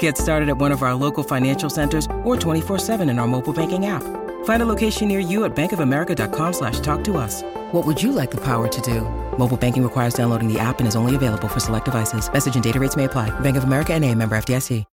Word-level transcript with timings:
Get 0.00 0.18
started 0.18 0.48
at 0.48 0.58
one 0.58 0.72
of 0.72 0.82
our 0.82 0.96
local 0.96 1.22
financial 1.22 1.70
centers 1.70 2.06
or 2.24 2.34
24-7 2.36 3.08
in 3.08 3.20
our 3.20 3.28
mobile 3.28 3.52
banking 3.52 3.86
app. 3.86 4.02
Find 4.44 4.62
a 4.62 4.66
location 4.66 5.06
near 5.06 5.20
you 5.20 5.44
at 5.44 5.54
bankofamerica.com 5.54 6.52
slash 6.52 6.80
talk 6.80 7.04
to 7.04 7.16
us. 7.16 7.44
What 7.70 7.86
would 7.86 8.02
you 8.02 8.10
like 8.10 8.32
the 8.32 8.40
power 8.40 8.66
to 8.66 8.80
do? 8.80 9.02
Mobile 9.38 9.56
banking 9.56 9.84
requires 9.84 10.14
downloading 10.14 10.52
the 10.52 10.58
app 10.58 10.80
and 10.80 10.88
is 10.88 10.96
only 10.96 11.14
available 11.14 11.46
for 11.46 11.60
select 11.60 11.84
devices. 11.84 12.28
Message 12.32 12.56
and 12.56 12.64
data 12.64 12.80
rates 12.80 12.96
may 12.96 13.04
apply. 13.04 13.30
Bank 13.40 13.56
of 13.56 13.62
America 13.62 13.92
and 13.94 14.04
a 14.04 14.12
member 14.12 14.36
FDIC. 14.36 14.84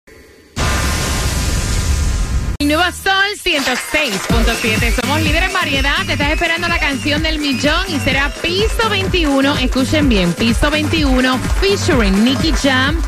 El 2.59 2.67
nuevo 2.69 2.91
Sol 2.93 3.35
106.7. 3.43 5.01
Somos 5.01 5.21
líderes 5.21 5.49
en 5.49 5.53
variedad. 5.53 6.05
Te 6.05 6.13
estás 6.13 6.31
esperando 6.31 6.69
la 6.69 6.79
canción 6.79 7.21
del 7.21 7.39
millón 7.39 7.85
y 7.89 7.99
será 7.99 8.29
Piso 8.41 8.89
21. 8.89 9.57
Escuchen 9.57 10.07
bien, 10.07 10.31
Piso 10.31 10.71
21 10.71 11.37
featuring 11.59 12.23
Nicky 12.23 12.53
Jam. 12.53 13.01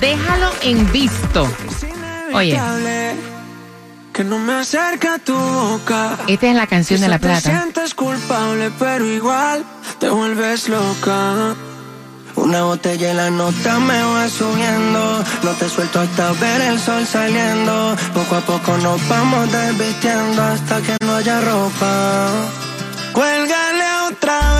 Déjalo 0.00 0.50
en 0.62 0.90
visto. 0.92 1.48
Oye. 2.34 2.60
Que 4.12 4.24
no 4.24 4.38
me 4.38 4.54
acerca 4.54 5.18
tu 5.18 5.34
boca. 5.34 6.16
Esta 6.26 6.46
es 6.48 6.54
la 6.56 6.66
canción 6.66 7.00
de 7.00 7.08
la 7.08 7.18
Te 7.18 7.26
plata. 7.28 7.40
sientes 7.40 7.94
culpable, 7.94 8.70
pero 8.78 9.06
igual 9.06 9.64
te 10.00 10.08
vuelves 10.08 10.68
loca. 10.68 11.54
Una 12.34 12.62
botella 12.62 13.12
y 13.12 13.14
la 13.14 13.30
nota 13.30 13.78
me 13.78 14.00
va 14.02 14.28
subiendo. 14.28 15.24
No 15.42 15.50
te 15.52 15.68
suelto 15.68 16.00
hasta 16.00 16.32
ver 16.32 16.60
el 16.62 16.78
sol 16.80 17.06
saliendo. 17.06 17.96
Poco 18.14 18.36
a 18.36 18.40
poco 18.40 18.76
nos 18.78 19.08
vamos 19.08 19.50
desvistiendo 19.52 20.42
hasta 20.42 20.80
que 20.82 20.96
no 21.04 21.14
haya 21.16 21.40
ropa. 21.40 22.30
Cuélgale 23.12 23.84
otra 24.12 24.54
vez. 24.54 24.57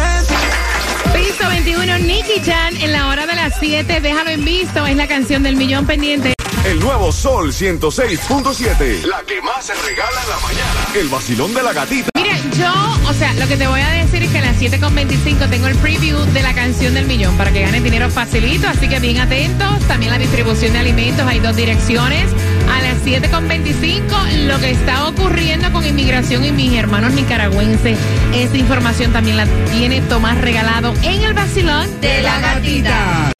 7. 3.58 4.00
Déjalo 4.00 4.30
en 4.30 4.44
visto. 4.44 4.86
Es 4.86 4.96
la 4.96 5.06
canción 5.06 5.42
del 5.42 5.56
millón 5.56 5.86
pendiente. 5.86 6.34
El 6.64 6.80
nuevo 6.80 7.12
Sol 7.12 7.52
106.7. 7.52 9.04
La 9.04 9.22
que 9.22 9.40
más 9.40 9.64
se 9.64 9.74
regala 9.74 10.22
en 10.22 10.28
la 10.28 10.38
mañana. 10.40 10.86
El 10.94 11.08
vacilón 11.08 11.54
de 11.54 11.62
la 11.62 11.72
gatita. 11.72 12.10
Mira, 12.14 12.36
yo, 12.58 13.08
o 13.08 13.14
sea, 13.14 13.32
lo 13.34 13.46
que 13.48 13.56
te 13.56 13.66
voy 13.66 13.80
a 13.80 13.88
decir 13.90 14.22
es 14.22 14.30
que 14.30 14.38
a 14.38 14.42
las 14.42 14.60
7.25 14.60 15.48
tengo 15.48 15.66
el 15.66 15.76
preview 15.76 16.18
de 16.32 16.42
la 16.42 16.54
canción 16.54 16.94
del 16.94 17.06
millón 17.06 17.36
para 17.36 17.52
que 17.52 17.62
ganes 17.62 17.82
dinero 17.82 18.10
facilito, 18.10 18.68
así 18.68 18.88
que 18.88 19.00
bien 19.00 19.18
atentos. 19.18 19.78
También 19.86 20.12
la 20.12 20.18
distribución 20.18 20.72
de 20.72 20.80
alimentos, 20.80 21.26
hay 21.26 21.40
dos 21.40 21.56
direcciones. 21.56 22.26
A 22.70 22.82
las 22.82 22.98
7.25 23.04 24.46
lo 24.46 24.58
que 24.58 24.72
está 24.72 25.06
ocurriendo 25.06 25.72
con 25.72 25.86
inmigración 25.86 26.44
y 26.44 26.52
mis 26.52 26.74
hermanos 26.74 27.14
nicaragüenses, 27.14 27.98
esa 28.34 28.56
información 28.56 29.12
también 29.12 29.36
la 29.36 29.46
tiene 29.72 30.00
Tomás 30.02 30.38
regalado 30.38 30.92
en 31.02 31.22
el 31.22 31.32
vacilón 31.32 32.00
de 32.00 32.22
la 32.22 32.40
gatita. 32.40 33.32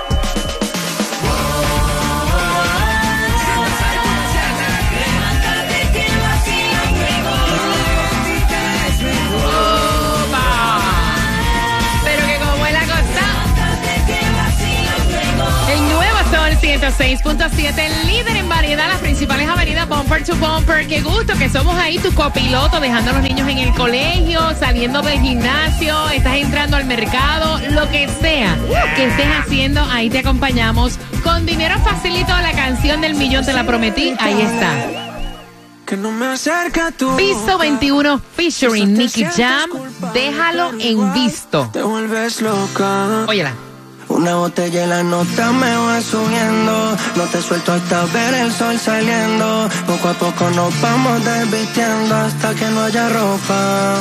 106.7, 16.89 17.79
el 17.79 18.07
líder 18.07 18.37
en 18.39 18.49
variedad, 18.49 18.89
las 18.89 19.01
principales 19.01 19.47
avenidas 19.47 19.87
Bumper 19.87 20.25
to 20.25 20.35
Bumper. 20.37 20.87
Qué 20.87 21.03
gusto 21.03 21.35
que 21.39 21.51
somos 21.51 21.77
ahí 21.77 21.99
tu 21.99 22.13
copiloto, 22.15 22.81
dejando 22.81 23.11
a 23.11 23.15
los 23.15 23.23
niños 23.23 23.47
en 23.47 23.59
el 23.59 23.75
colegio, 23.75 24.41
saliendo 24.59 25.03
del 25.03 25.21
gimnasio, 25.21 26.09
estás 26.09 26.37
entrando 26.37 26.79
al 26.79 26.87
mercado, 26.87 27.59
lo 27.73 27.91
que 27.91 28.09
sea 28.21 28.57
que 28.97 29.05
estés 29.05 29.27
haciendo, 29.39 29.83
ahí 29.91 30.09
te 30.09 30.21
acompañamos. 30.21 30.99
Con 31.23 31.45
dinero 31.45 31.79
facilito, 31.81 32.29
la 32.29 32.53
canción 32.53 33.03
del 33.03 33.17
millón 33.17 33.45
te 33.45 33.53
la 33.53 33.65
prometí, 33.65 34.15
ahí 34.19 34.41
está. 34.41 34.73
Que 35.85 35.97
no 35.97 36.11
me 36.11 36.27
acerca 36.27 36.87
a 36.87 36.91
tu 36.91 37.15
Piso 37.17 37.41
boca. 37.41 37.57
21 37.59 38.21
featuring 38.35 38.95
Nicky 38.95 39.25
Jam, 39.25 39.71
déjalo 40.15 40.73
en 40.81 41.13
visto. 41.13 41.69
Te 41.71 41.83
vuelves 41.83 42.41
loca. 42.41 43.27
Óyela. 43.27 43.68
Una 44.19 44.35
botella 44.35 44.85
y 44.85 44.89
la 44.89 45.05
nota 45.05 45.53
me 45.53 45.77
va 45.77 46.01
subiendo. 46.01 46.97
No 47.15 47.25
te 47.31 47.41
suelto 47.41 47.73
hasta 47.73 48.05
ver 48.07 48.35
el 48.35 48.53
sol 48.53 48.77
saliendo. 48.77 49.69
Poco 49.87 50.09
a 50.09 50.15
poco 50.15 50.51
nos 50.51 50.81
vamos 50.81 51.25
desvistiendo 51.25 52.17
hasta 52.17 52.53
que 52.53 52.67
no 52.67 52.83
haya 52.83 53.09
ropa. 53.11 53.95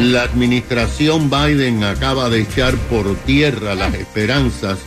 la 0.00 0.22
administración 0.22 1.28
Biden 1.30 1.84
acaba 1.84 2.30
de 2.30 2.40
echar 2.40 2.74
por 2.88 3.14
tierra 3.26 3.74
las 3.74 3.92
esperanzas 3.94 4.78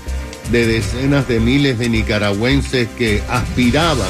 de 0.52 0.66
decenas 0.66 1.28
de 1.28 1.40
miles 1.40 1.78
de 1.78 1.90
nicaragüenses 1.90 2.88
que 2.98 3.22
aspiraban 3.30 4.08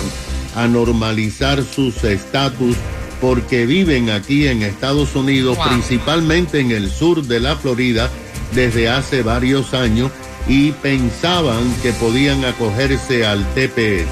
a 0.56 0.68
normalizar 0.68 1.64
sus 1.64 2.04
estatus 2.04 2.78
porque 3.20 3.66
viven 3.66 4.12
aquí 4.12 4.48
en 4.48 4.62
Estados 4.62 5.16
Unidos, 5.16 5.58
Wow. 5.58 5.68
principalmente 5.68 6.60
en 6.60 6.72
el 6.72 6.90
sur 6.92 7.24
de 7.24 7.40
la 7.40 7.56
Florida, 7.56 8.10
desde 8.54 8.90
hace 8.90 9.24
varios 9.24 9.74
años 9.74 10.12
y 10.48 10.72
pensaban 10.72 11.74
que 11.82 11.92
podían 11.94 12.46
acogerse 12.46 13.26
al 13.26 13.44
TPS. 13.54 14.08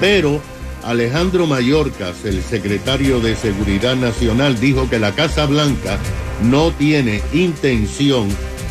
Pero 0.00 0.40
Alejandro 0.84 1.46
Mayorkas, 1.46 2.24
el 2.24 2.42
secretario 2.42 3.20
de 3.20 3.36
Seguridad 3.36 3.96
Nacional, 3.96 4.58
dijo 4.60 4.88
que 4.88 4.98
la 4.98 5.12
Casa 5.12 5.44
Blanca 5.46 5.98
no 6.42 6.72
tiene 6.72 7.22
intención 7.32 8.28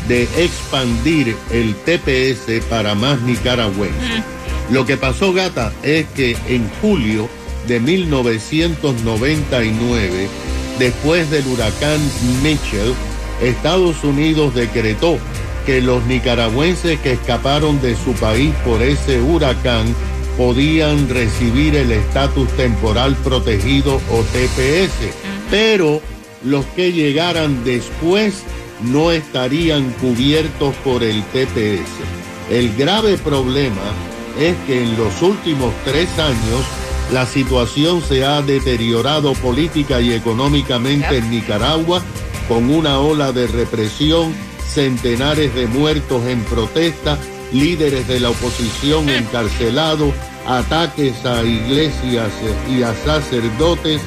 de 0.08 0.24
expandir 0.36 1.36
el 1.50 1.74
TPS 1.76 2.62
para 2.68 2.94
más 2.94 3.20
nicaragüenses. 3.22 4.22
Lo 4.70 4.84
que 4.86 4.96
pasó, 4.96 5.32
gata, 5.32 5.72
es 5.82 6.06
que 6.14 6.36
en 6.48 6.70
julio 6.80 7.28
de 7.68 7.80
1999, 7.80 10.28
después 10.78 11.28
del 11.30 11.46
huracán 11.46 12.00
Mitchell, 12.42 12.94
Estados 13.40 14.02
Unidos 14.04 14.54
decretó 14.54 15.18
que 15.66 15.80
los 15.80 16.04
nicaragüenses 16.06 16.98
que 17.00 17.12
escaparon 17.12 17.80
de 17.80 17.96
su 17.96 18.12
país 18.14 18.54
por 18.64 18.82
ese 18.82 19.20
huracán 19.20 19.94
podían 20.36 21.08
recibir 21.08 21.76
el 21.76 21.92
estatus 21.92 22.48
temporal 22.56 23.14
protegido 23.16 23.96
o 24.10 24.22
TPS, 24.32 25.14
pero 25.50 26.00
los 26.42 26.64
que 26.66 26.92
llegaran 26.92 27.62
después 27.64 28.42
no 28.82 29.12
estarían 29.12 29.90
cubiertos 30.00 30.74
por 30.76 31.02
el 31.02 31.22
TPS. 31.24 31.90
El 32.50 32.74
grave 32.74 33.18
problema 33.18 33.82
es 34.38 34.56
que 34.66 34.82
en 34.82 34.96
los 34.96 35.20
últimos 35.20 35.74
tres 35.84 36.08
años 36.18 36.64
la 37.12 37.26
situación 37.26 38.00
se 38.02 38.24
ha 38.24 38.40
deteriorado 38.40 39.34
política 39.34 40.00
y 40.00 40.12
económicamente 40.12 41.18
en 41.18 41.30
Nicaragua 41.30 42.02
con 42.50 42.68
una 42.68 42.98
ola 42.98 43.30
de 43.30 43.46
represión, 43.46 44.34
centenares 44.66 45.54
de 45.54 45.68
muertos 45.68 46.26
en 46.26 46.42
protesta, 46.42 47.16
líderes 47.52 48.08
de 48.08 48.18
la 48.18 48.30
oposición 48.30 49.08
encarcelados, 49.08 50.12
ataques 50.48 51.24
a 51.24 51.44
iglesias 51.44 52.32
y 52.68 52.82
a 52.82 52.92
sacerdotes. 53.04 54.00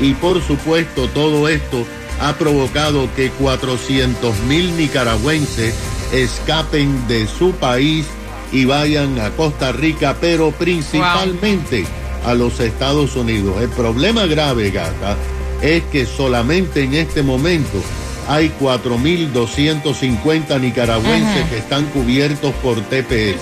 Y 0.00 0.14
por 0.14 0.40
supuesto 0.40 1.08
todo 1.08 1.46
esto 1.46 1.84
ha 2.22 2.32
provocado 2.38 3.06
que 3.14 3.28
400 3.32 4.34
mil 4.48 4.74
nicaragüenses 4.78 5.74
escapen 6.10 7.06
de 7.06 7.26
su 7.26 7.52
país 7.52 8.06
y 8.50 8.64
vayan 8.64 9.20
a 9.20 9.28
Costa 9.32 9.72
Rica, 9.72 10.16
pero 10.18 10.52
principalmente 10.52 11.84
a 12.24 12.32
los 12.32 12.60
Estados 12.60 13.14
Unidos. 13.14 13.60
El 13.60 13.68
problema 13.68 14.24
grave, 14.24 14.70
gata, 14.70 15.18
es 15.62 15.82
que 15.84 16.06
solamente 16.06 16.82
en 16.82 16.94
este 16.94 17.22
momento 17.22 17.82
hay 18.28 18.52
4.250 18.60 20.60
nicaragüenses 20.60 21.48
que 21.48 21.58
están 21.58 21.86
cubiertos 21.86 22.54
por 22.56 22.80
TPS, 22.80 23.40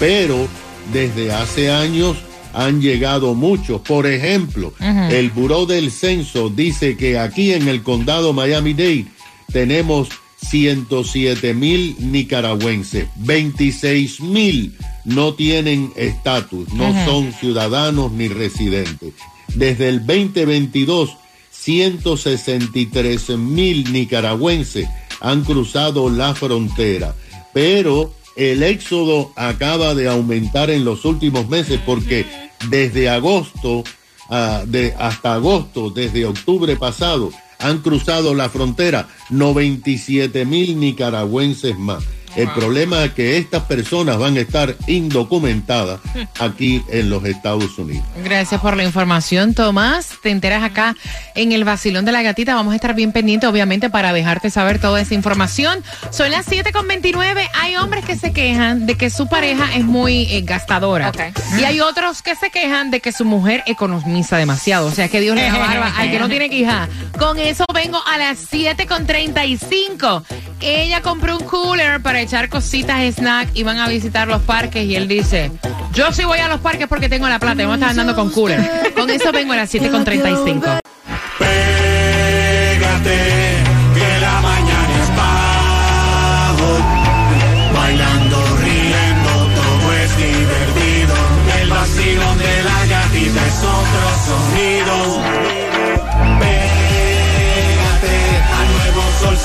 pero 0.00 0.48
desde 0.92 1.32
hace 1.32 1.70
años 1.70 2.16
han 2.52 2.80
llegado 2.80 3.34
muchos. 3.34 3.80
Por 3.82 4.06
ejemplo, 4.06 4.72
el 4.80 5.30
Buró 5.30 5.66
del 5.66 5.90
Censo 5.90 6.48
dice 6.48 6.96
que 6.96 7.18
aquí 7.18 7.52
en 7.52 7.68
el 7.68 7.82
condado 7.82 8.32
Miami-Dade 8.32 9.06
tenemos 9.52 10.08
107 10.38 11.54
mil 11.54 11.96
nicaragüenses, 11.98 13.08
26 13.16 14.20
mil 14.20 14.76
no 15.04 15.34
tienen 15.34 15.92
estatus, 15.96 16.72
no 16.72 17.04
son 17.04 17.32
ciudadanos 17.32 18.12
ni 18.12 18.28
residentes. 18.28 19.14
Desde 19.54 19.88
el 19.88 20.06
2022, 20.06 21.16
163 21.66 23.30
mil 23.30 23.92
nicaragüenses 23.92 24.88
han 25.20 25.42
cruzado 25.42 26.08
la 26.08 26.32
frontera, 26.32 27.16
pero 27.52 28.14
el 28.36 28.62
éxodo 28.62 29.32
acaba 29.34 29.96
de 29.96 30.08
aumentar 30.08 30.70
en 30.70 30.84
los 30.84 31.04
últimos 31.04 31.48
meses 31.48 31.80
porque 31.84 32.24
desde 32.70 33.08
agosto 33.08 33.82
ah, 34.30 34.62
de, 34.64 34.94
hasta 34.96 35.34
agosto, 35.34 35.90
desde 35.90 36.24
octubre 36.24 36.76
pasado, 36.76 37.32
han 37.58 37.78
cruzado 37.78 38.32
la 38.32 38.48
frontera. 38.48 39.08
97 39.30 40.44
mil 40.44 40.78
nicaragüenses 40.78 41.76
más. 41.76 42.04
El 42.36 42.50
problema 42.50 43.04
es 43.04 43.12
que 43.12 43.38
estas 43.38 43.62
personas 43.62 44.18
van 44.18 44.36
a 44.36 44.40
estar 44.40 44.76
indocumentadas 44.86 46.00
aquí 46.38 46.82
en 46.90 47.08
los 47.08 47.24
Estados 47.24 47.78
Unidos. 47.78 48.04
Gracias 48.22 48.60
por 48.60 48.76
la 48.76 48.84
información, 48.84 49.54
Tomás. 49.54 50.10
Te 50.22 50.30
enteras 50.30 50.62
acá 50.62 50.94
en 51.34 51.52
el 51.52 51.64
vacilón 51.64 52.04
de 52.04 52.12
la 52.12 52.22
gatita. 52.22 52.54
Vamos 52.54 52.72
a 52.72 52.76
estar 52.76 52.94
bien 52.94 53.12
pendientes, 53.12 53.48
obviamente, 53.48 53.88
para 53.88 54.12
dejarte 54.12 54.50
saber 54.50 54.78
toda 54.78 55.00
esa 55.00 55.14
información. 55.14 55.82
Son 56.10 56.30
las 56.30 56.46
7.29. 56.46 57.48
Hay 57.54 57.76
hombres 57.76 58.04
que 58.04 58.16
se 58.16 58.32
quejan 58.32 58.86
de 58.86 58.96
que 58.96 59.08
su 59.08 59.28
pareja 59.28 59.74
es 59.74 59.84
muy 59.84 60.24
eh, 60.30 60.42
gastadora. 60.42 61.12
Y 61.58 61.64
hay 61.64 61.80
otros 61.80 62.20
que 62.20 62.34
se 62.36 62.50
quejan 62.50 62.90
de 62.90 63.00
que 63.00 63.12
su 63.12 63.24
mujer 63.24 63.62
economiza 63.66 64.36
demasiado. 64.36 64.88
O 64.88 64.90
sea, 64.90 65.08
que 65.08 65.20
Dios 65.20 65.36
le 65.36 65.42
da 65.42 65.58
barba 65.58 65.94
al 65.96 66.10
que 66.10 66.18
no 66.18 66.28
tiene 66.28 66.46
hija. 66.46 66.88
Con 67.18 67.38
eso 67.38 67.64
vengo 67.72 67.98
a 68.06 68.18
las 68.18 68.52
7.35. 68.52 70.22
Ella 70.60 71.00
compró 71.00 71.38
un 71.38 71.44
cooler 71.44 72.02
para 72.02 72.25
echar 72.26 72.48
cositas, 72.48 73.00
snack 73.14 73.50
y 73.54 73.62
van 73.62 73.78
a 73.78 73.88
visitar 73.88 74.26
los 74.26 74.42
parques 74.42 74.84
y 74.84 74.96
él 74.96 75.06
dice, 75.06 75.52
yo 75.92 76.12
sí 76.12 76.24
voy 76.24 76.40
a 76.40 76.48
los 76.48 76.60
parques 76.60 76.88
porque 76.88 77.08
tengo 77.08 77.28
la 77.28 77.38
plata 77.38 77.62
vamos 77.62 77.74
a 77.74 77.76
estar 77.76 77.90
andando 77.90 78.16
con 78.16 78.30
cooler. 78.30 78.92
Con 78.94 79.08
eso 79.10 79.30
vengo 79.32 79.52
a 79.52 79.56
las 79.56 79.72
7.35. 79.72 80.80
Pégate, 81.38 81.60
que 83.94 84.20
la 84.20 84.40
mañana 84.40 85.02
es 85.02 85.08
bajo. 85.16 86.70
Bailando, 87.74 88.38
riendo, 88.58 89.32
todo 89.54 89.92
es 89.94 90.16
divertido. 90.16 91.14
El 91.60 91.68
vacilón 91.70 92.38
de 92.38 92.62
la 92.64 92.86
gatita 92.86 93.46
es 93.46 93.58
otro 93.58 94.06
sonido. 94.26 94.94
Pégate 96.40 98.16
a 98.52 98.60
nuevo 98.72 99.02
sol 99.20 99.36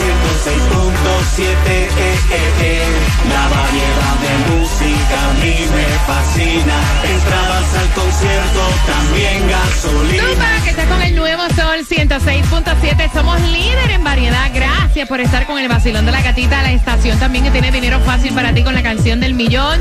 106.7. 1.31 1.43
Eh, 1.43 1.89
eh, 2.29 2.53
eh. 2.61 2.81
La 3.29 3.47
variedad 3.47 4.15
de 4.19 4.33
música 4.53 5.29
a 5.29 5.33
mí 5.35 5.55
me 5.71 5.85
fascina. 6.05 6.75
Entradas 7.03 7.75
al 7.75 7.89
concierto, 7.93 8.61
también 8.85 9.49
gasolina. 9.49 10.23
Tupa, 10.23 10.63
que 10.63 10.69
está 10.71 10.85
con 10.87 11.01
el 11.01 11.15
nuevo 11.15 11.43
Sol 11.55 11.85
106.7. 11.87 13.13
Somos 13.13 13.39
líder 13.41 13.91
en 13.91 14.03
variedad. 14.03 14.51
Gracias 14.53 15.07
por 15.07 15.21
estar 15.21 15.47
con 15.47 15.57
el 15.57 15.69
vacilón 15.69 16.05
de 16.05 16.11
la 16.11 16.21
gatita. 16.21 16.63
La 16.63 16.73
estación 16.73 17.17
también 17.17 17.45
que 17.45 17.51
tiene 17.51 17.71
dinero 17.71 18.01
fácil 18.01 18.33
para 18.33 18.53
ti 18.53 18.63
con 18.63 18.73
la 18.73 18.83
canción 18.83 19.21
del 19.21 19.33
millón. 19.33 19.79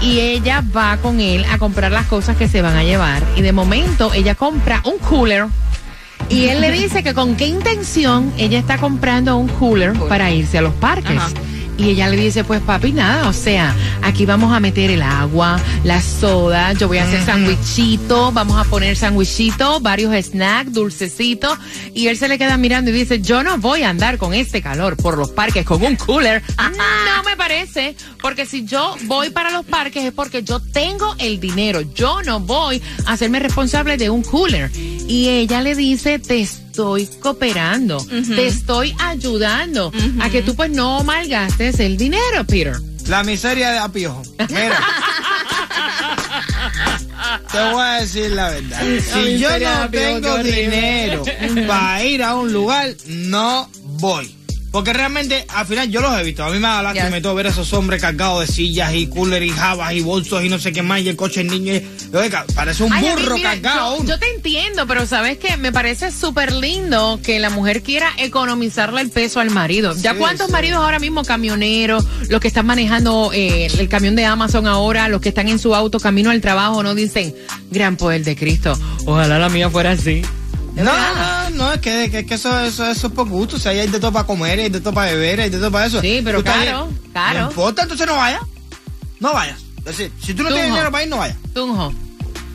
y 0.00 0.20
ella 0.20 0.64
va 0.76 0.96
con 0.98 1.20
él 1.20 1.44
a 1.50 1.58
comprar 1.58 1.92
las 1.92 2.06
cosas 2.06 2.36
que 2.36 2.48
se 2.48 2.60
van 2.60 2.76
a 2.76 2.82
llevar. 2.82 3.22
Y 3.36 3.42
de 3.42 3.52
momento 3.52 4.12
ella 4.12 4.34
compra 4.34 4.82
un 4.84 4.98
cooler. 4.98 5.46
Y 6.28 6.46
él 6.46 6.60
le 6.60 6.72
dice 6.72 7.02
que 7.02 7.14
con 7.14 7.36
qué 7.36 7.46
intención 7.46 8.32
ella 8.36 8.58
está 8.58 8.78
comprando 8.78 9.36
un 9.36 9.48
cooler 9.48 9.92
para 10.08 10.30
irse 10.30 10.58
a 10.58 10.62
los 10.62 10.74
parques. 10.74 11.16
Ajá. 11.16 11.30
Y 11.78 11.90
ella 11.90 12.08
le 12.08 12.16
dice, 12.16 12.42
pues 12.42 12.60
papi, 12.60 12.90
nada, 12.90 13.28
o 13.28 13.32
sea, 13.32 13.72
aquí 14.02 14.26
vamos 14.26 14.52
a 14.52 14.58
meter 14.58 14.90
el 14.90 15.00
agua, 15.00 15.60
la 15.84 16.02
soda, 16.02 16.72
yo 16.72 16.88
voy 16.88 16.98
a 16.98 17.04
hacer 17.04 17.24
sandwichito, 17.24 18.32
vamos 18.32 18.58
a 18.58 18.64
poner 18.64 18.96
sandwichito, 18.96 19.78
varios 19.78 20.12
snacks, 20.24 20.72
dulcecitos. 20.72 21.56
Y 21.94 22.08
él 22.08 22.16
se 22.16 22.26
le 22.26 22.36
queda 22.36 22.56
mirando 22.56 22.90
y 22.90 22.94
dice, 22.94 23.20
yo 23.20 23.44
no 23.44 23.58
voy 23.58 23.84
a 23.84 23.90
andar 23.90 24.18
con 24.18 24.34
este 24.34 24.60
calor 24.60 24.96
por 24.96 25.16
los 25.16 25.30
parques 25.30 25.64
con 25.64 25.80
un 25.84 25.94
cooler. 25.94 26.42
No 26.58 27.22
me 27.22 27.36
parece, 27.36 27.94
porque 28.20 28.44
si 28.44 28.64
yo 28.64 28.96
voy 29.04 29.30
para 29.30 29.50
los 29.50 29.64
parques 29.64 30.04
es 30.04 30.12
porque 30.12 30.42
yo 30.42 30.58
tengo 30.58 31.14
el 31.18 31.38
dinero, 31.38 31.82
yo 31.94 32.22
no 32.24 32.40
voy 32.40 32.82
a 33.06 33.12
hacerme 33.12 33.38
responsable 33.38 33.96
de 33.96 34.10
un 34.10 34.22
cooler. 34.24 34.68
Y 34.74 35.28
ella 35.28 35.62
le 35.62 35.76
dice, 35.76 36.18
te 36.18 36.40
estoy 36.40 36.67
cooperando, 37.20 38.04
te 38.04 38.46
estoy 38.46 38.94
ayudando 38.98 39.92
a 40.20 40.30
que 40.30 40.42
tú 40.42 40.54
pues 40.54 40.70
no 40.70 41.02
malgastes 41.02 41.80
el 41.80 41.96
dinero, 41.96 42.44
Peter. 42.46 42.76
La 43.08 43.24
miseria 43.24 43.70
de 43.72 43.78
apiojo. 43.78 44.22
Mira. 44.48 44.78
Te 47.50 47.58
voy 47.72 47.82
a 47.82 47.92
decir 48.00 48.30
la 48.30 48.50
verdad. 48.50 48.80
Si 49.12 49.38
yo 49.38 49.58
no 49.58 49.90
tengo 49.90 50.38
dinero 50.42 51.24
para 51.66 52.04
ir 52.04 52.22
a 52.22 52.34
un 52.36 52.52
lugar, 52.52 52.94
no 53.06 53.68
voy. 53.82 54.37
Porque 54.70 54.92
realmente, 54.92 55.46
al 55.48 55.66
final, 55.66 55.90
yo 55.90 56.02
los 56.02 56.18
he 56.18 56.22
visto. 56.22 56.44
A 56.44 56.48
mí 56.50 56.56
me 56.56 56.68
da 56.68 56.82
lástima 56.82 57.16
y 57.16 57.22
todo 57.22 57.34
ver 57.34 57.46
a 57.46 57.50
esos 57.50 57.72
hombres 57.72 58.02
cargados 58.02 58.46
de 58.46 58.52
sillas 58.52 58.92
y 58.94 59.06
cooler 59.06 59.42
y 59.42 59.48
jabas 59.50 59.92
y 59.94 60.00
bolsos 60.00 60.44
y 60.44 60.50
no 60.50 60.58
sé 60.58 60.72
qué 60.72 60.82
más 60.82 61.00
y 61.00 61.08
el 61.08 61.16
coche 61.16 61.40
del 61.42 61.48
niño. 61.50 61.72
y- 61.74 61.86
Oiga, 62.14 62.44
parece 62.54 62.84
un 62.84 62.92
Ay, 62.92 63.02
mí, 63.04 63.08
burro 63.10 63.34
mira, 63.36 63.50
cargado. 63.52 63.98
yo, 63.98 64.04
yo 64.04 64.18
te 64.18 64.30
entiendo, 64.34 64.86
pero 64.86 65.06
sabes 65.06 65.38
que 65.38 65.56
me 65.56 65.72
parece 65.72 66.12
súper 66.12 66.52
lindo 66.52 67.18
que 67.22 67.38
la 67.38 67.48
mujer 67.50 67.82
quiera 67.82 68.10
economizarle 68.18 69.00
el 69.00 69.10
peso 69.10 69.40
al 69.40 69.50
marido. 69.50 69.94
¿Ya 69.96 70.14
cuántos 70.14 70.46
sí. 70.46 70.52
maridos 70.52 70.78
ahora 70.78 70.98
mismo 70.98 71.24
camioneros, 71.24 72.04
los 72.28 72.40
que 72.40 72.48
están 72.48 72.66
manejando 72.66 73.30
eh, 73.32 73.66
el 73.78 73.88
camión 73.88 74.16
de 74.16 74.26
Amazon 74.26 74.66
ahora, 74.66 75.08
los 75.08 75.20
que 75.22 75.30
están 75.30 75.48
en 75.48 75.58
su 75.58 75.74
auto 75.74 75.98
camino 75.98 76.30
al 76.30 76.40
trabajo, 76.42 76.82
no 76.82 76.94
dicen, 76.94 77.34
gran 77.70 77.96
poder 77.96 78.22
de 78.24 78.36
Cristo, 78.36 78.78
ojalá 79.06 79.38
la 79.38 79.48
mía 79.48 79.68
fuera 79.70 79.92
así? 79.92 80.22
No, 80.84 80.92
no, 81.14 81.50
no, 81.50 81.72
es 81.72 81.80
que, 81.80 82.10
que, 82.10 82.26
que 82.26 82.34
eso, 82.34 82.58
eso, 82.60 82.86
eso 82.86 83.06
es 83.08 83.12
por 83.12 83.28
gusto. 83.28 83.56
O 83.56 83.58
sea, 83.58 83.72
hay 83.72 83.88
de 83.88 83.98
todo 84.00 84.12
para 84.12 84.26
comer, 84.26 84.58
hay 84.58 84.68
de 84.68 84.80
todo 84.80 84.94
para 84.94 85.10
beber, 85.12 85.40
hay 85.40 85.50
de 85.50 85.58
todo 85.58 85.70
para 85.70 85.86
eso. 85.86 86.00
Sí, 86.00 86.20
pero 86.24 86.38
ahí, 86.38 86.44
caro. 87.12 87.40
No 87.40 87.48
importa, 87.48 87.82
entonces 87.82 88.06
no 88.06 88.16
vayas. 88.16 88.42
No 89.20 89.32
vayas. 89.32 89.60
Es 89.78 89.84
decir, 89.84 90.12
si 90.22 90.34
tú 90.34 90.42
no 90.42 90.50
tienes 90.50 90.66
dinero 90.70 90.90
para 90.90 91.04
ir, 91.04 91.10
no 91.10 91.18
vayas. 91.18 91.36
Tunjo. 91.52 91.92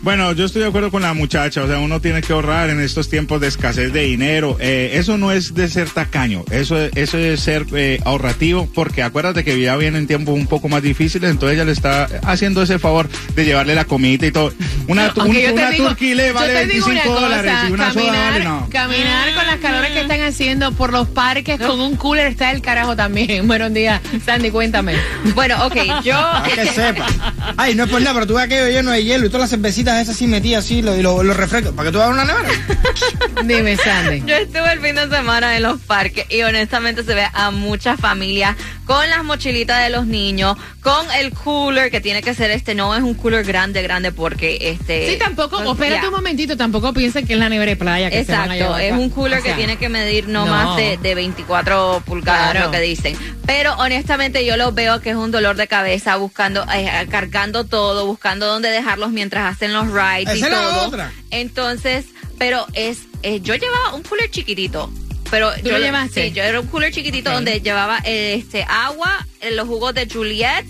Bueno, 0.03 0.33
yo 0.33 0.43
estoy 0.43 0.61
de 0.63 0.67
acuerdo 0.67 0.91
con 0.91 1.01
la 1.01 1.13
muchacha, 1.13 1.63
o 1.63 1.67
sea, 1.67 1.79
uno 1.79 2.01
tiene 2.01 2.21
que 2.21 2.33
ahorrar 2.33 2.69
en 2.69 2.81
estos 2.81 3.07
tiempos 3.09 3.39
de 3.39 3.47
escasez 3.47 3.93
de 3.93 4.01
dinero. 4.03 4.57
Eh, 4.59 4.91
eso 4.95 5.17
no 5.17 5.31
es 5.31 5.53
de 5.53 5.69
ser 5.69 5.89
tacaño, 5.89 6.43
eso, 6.51 6.77
es- 6.77 6.91
eso 6.95 7.17
es 7.17 7.39
ser 7.39 7.65
eh, 7.73 8.01
ahorrativo, 8.03 8.67
porque 8.75 9.01
acuérdate 9.01 9.45
que 9.45 9.57
ya 9.61 9.77
vienen 9.77 10.05
tiempos 10.05 10.35
un 10.35 10.45
poco 10.47 10.67
más 10.67 10.83
difíciles, 10.83 11.31
entonces 11.31 11.55
ella 11.55 11.63
le 11.63 11.71
está 11.71 12.09
haciendo 12.23 12.61
ese 12.63 12.79
favor 12.79 13.07
de 13.33 13.45
llevarle 13.45 13.75
la 13.75 13.85
comida 13.85 14.27
y 14.27 14.31
todo. 14.31 14.51
Una, 14.89 15.13
tu- 15.13 15.23
te 15.23 15.29
una 15.29 15.69
digo- 15.69 15.87
turquí 15.87 16.13
le 16.15 16.27
yo 16.27 16.33
vale 16.33 16.53
te 16.53 16.67
digo 16.67 16.85
25 16.87 16.89
una 16.91 17.03
cosa, 17.03 17.21
dólares 17.21 17.53
y 17.69 17.71
una 17.71 17.93
soda 17.93 18.03
caminar, 18.03 18.31
vale 18.33 18.43
no. 18.43 18.69
caminar 18.69 19.33
con 19.35 19.47
las 19.47 19.57
calores 19.59 19.91
que 19.91 20.01
están 20.01 20.21
haciendo 20.21 20.71
por 20.73 20.91
los 20.91 21.07
parques 21.07 21.57
con 21.61 21.79
un 21.79 21.95
cooler 21.95 22.27
está 22.27 22.51
el 22.51 22.61
carajo 22.61 22.97
también. 22.97 23.47
Buenos 23.53 23.73
días, 23.73 24.01
Sandy, 24.25 24.51
cuéntame. 24.51 24.95
Bueno, 25.33 25.65
ok, 25.65 25.75
yo. 26.03 26.15
Para 26.19 26.49
que 26.55 26.65
sepa. 26.67 27.07
Ay, 27.55 27.73
no 27.75 27.85
es 27.85 27.89
por 27.89 28.01
nada, 28.01 28.13
pero 28.15 28.27
tú 28.27 28.33
ves 28.33 28.43
aquello 28.43 28.67
lleno 28.67 28.91
de 28.91 29.01
hielo 29.05 29.25
y 29.27 29.29
todas 29.29 29.43
las 29.43 29.49
cervecitas 29.51 29.92
esas 30.01 30.15
así 30.15 30.27
metidas 30.27 30.65
así 30.65 30.81
lo- 30.81 31.23
los 31.23 31.37
refrescos. 31.37 31.73
¿Para 31.73 31.89
que 31.89 31.93
tú 31.93 32.01
hagas 32.01 32.13
una 32.13 32.25
nevera? 32.25 32.49
Dime, 33.43 33.77
Sandy. 33.77 34.23
Yo 34.25 34.35
estuve 34.35 34.71
el 34.73 34.79
fin 34.79 34.95
de 34.95 35.09
semana 35.09 35.55
en 35.57 35.63
los 35.63 35.79
parques 35.81 36.25
y 36.29 36.41
honestamente 36.43 37.03
se 37.03 37.13
ve 37.13 37.25
a 37.33 37.51
muchas 37.51 37.99
familias 37.99 38.55
con 38.85 39.09
las 39.09 39.23
mochilitas 39.23 39.81
de 39.83 39.89
los 39.89 40.05
niños, 40.05 40.57
con 40.81 41.09
el 41.11 41.31
cooler 41.31 41.89
que 41.89 42.01
tiene 42.01 42.21
que 42.21 42.33
ser 42.33 42.51
este, 42.51 42.75
no 42.75 42.93
es 42.95 43.01
un 43.01 43.13
cooler 43.13 43.45
grande, 43.45 43.81
grande 43.81 44.11
porque 44.11 44.57
este... 44.61 45.09
Sí, 45.13 45.17
tampoco, 45.17 45.63
no, 45.63 45.71
espérate 45.71 46.01
ya. 46.01 46.07
un 46.09 46.15
momentito, 46.15 46.57
tampoco 46.57 46.91
piensen 46.93 47.25
que 47.25 47.33
es 47.33 47.39
la 47.39 47.47
nevera 47.47 47.69
de 47.71 47.75
playa 47.77 48.09
que 48.09 48.25
se 48.25 48.31
van 48.33 48.51
a 48.51 48.55
Exacto, 48.57 48.77
llevar 48.77 48.81
es 48.81 48.91
un 48.93 49.09
cooler 49.09 49.39
o 49.39 49.41
sea, 49.41 49.51
que 49.51 49.57
tiene 49.57 49.77
que 49.77 49.87
medir 49.87 50.27
no, 50.27 50.45
no. 50.45 50.51
más 50.51 50.75
de, 50.75 50.97
de 50.97 51.15
24 51.15 52.03
pulgadas, 52.05 52.51
Claro. 52.51 52.65
lo 52.65 52.71
que 52.71 52.81
dicen. 52.81 53.15
Pero 53.45 53.73
honestamente 53.75 54.45
yo 54.45 54.57
lo 54.57 54.71
veo 54.73 54.99
que 54.99 55.11
es 55.11 55.15
un 55.15 55.31
dolor 55.31 55.55
de 55.55 55.67
cabeza 55.67 56.15
buscando, 56.17 56.65
eh, 56.73 57.07
cargando 57.09 57.63
todo, 57.65 58.05
buscando 58.05 58.47
dónde 58.47 58.69
dejarlos 58.69 59.11
mientras 59.11 59.53
hacen 59.53 59.71
los 59.73 59.82
rides 59.91 60.35
y 60.35 60.39
Esa 60.39 60.49
todo. 60.49 60.87
otra. 60.87 61.11
Entonces, 61.31 62.05
pero 62.37 62.65
es, 62.73 62.99
eh, 63.23 63.39
yo 63.41 63.55
llevaba 63.55 63.93
un 63.93 64.03
cooler 64.03 64.29
chiquitito. 64.29 64.91
Pero 65.31 65.51
¿Tú 65.55 65.69
yo 65.69 65.71
lo 65.71 65.79
llevaste? 65.79 66.27
Sí, 66.27 66.31
yo 66.33 66.43
era 66.43 66.59
un 66.59 66.67
cooler 66.67 66.91
chiquitito 66.93 67.31
donde 67.31 67.59
llevaba 67.61 67.99
eh, 68.05 68.35
este 68.35 68.63
agua, 68.69 69.25
eh, 69.41 69.51
los 69.51 69.67
jugos 69.67 69.93
de 69.95 70.07
Juliet 70.07 70.65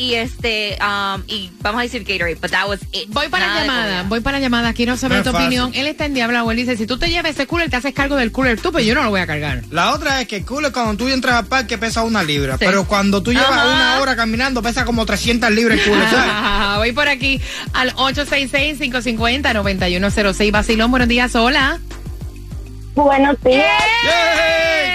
y 0.00 0.14
este 0.14 0.78
um, 0.80 1.22
y 1.26 1.50
vamos 1.60 1.80
a 1.80 1.82
decir 1.82 2.02
Gatorade, 2.04 2.36
but 2.40 2.50
that 2.50 2.66
was 2.66 2.80
it. 2.92 3.08
Voy 3.08 3.28
para 3.28 3.46
Nada 3.46 3.60
llamada, 3.60 4.02
voy 4.04 4.20
para 4.20 4.38
la 4.38 4.42
llamada, 4.42 4.72
quiero 4.72 4.96
saber 4.96 5.18
No 5.18 5.24
tu 5.24 5.32
fácil. 5.32 5.46
opinión. 5.46 5.70
Él 5.74 5.86
está 5.86 6.06
en 6.06 6.14
Diablo, 6.14 6.50
él 6.50 6.56
dice, 6.56 6.78
si 6.78 6.86
tú 6.86 6.96
te 6.98 7.10
llevas 7.10 7.32
ese 7.32 7.46
cooler, 7.46 7.68
te 7.68 7.76
haces 7.76 7.92
cargo 7.92 8.16
del 8.16 8.32
cooler 8.32 8.58
tú, 8.58 8.72
pero 8.72 8.82
yo 8.82 8.94
no 8.94 9.02
lo 9.02 9.10
voy 9.10 9.20
a 9.20 9.26
cargar. 9.26 9.62
La 9.70 9.92
otra 9.92 10.22
es 10.22 10.28
que 10.28 10.36
el 10.36 10.46
cooler 10.46 10.72
cuando 10.72 10.96
tú 10.96 11.06
entras 11.08 11.34
al 11.34 11.44
parque 11.46 11.76
pesa 11.76 12.02
una 12.02 12.22
libra, 12.22 12.54
Sí. 12.58 12.64
pero 12.64 12.86
cuando 12.86 13.22
tú 13.22 13.32
llevas 13.32 13.50
Ajá. 13.50 13.66
una 13.66 14.00
hora 14.00 14.16
caminando 14.16 14.62
pesa 14.62 14.86
como 14.86 15.04
300 15.04 15.50
libras 15.50 15.78
el 15.78 15.84
cooler, 15.84 16.08
¿sabes? 16.08 16.32
Voy 16.78 16.92
por 16.92 17.08
aquí 17.08 17.38
al 17.74 17.94
866-550-9106. 17.96 20.50
Vacilón, 20.50 20.90
buenos 20.90 21.08
días, 21.08 21.34
hola. 21.34 21.78
Buenos 22.94 23.36
días. 23.42 23.66
¡Eh! 24.04 24.04
Buenos 24.04 24.89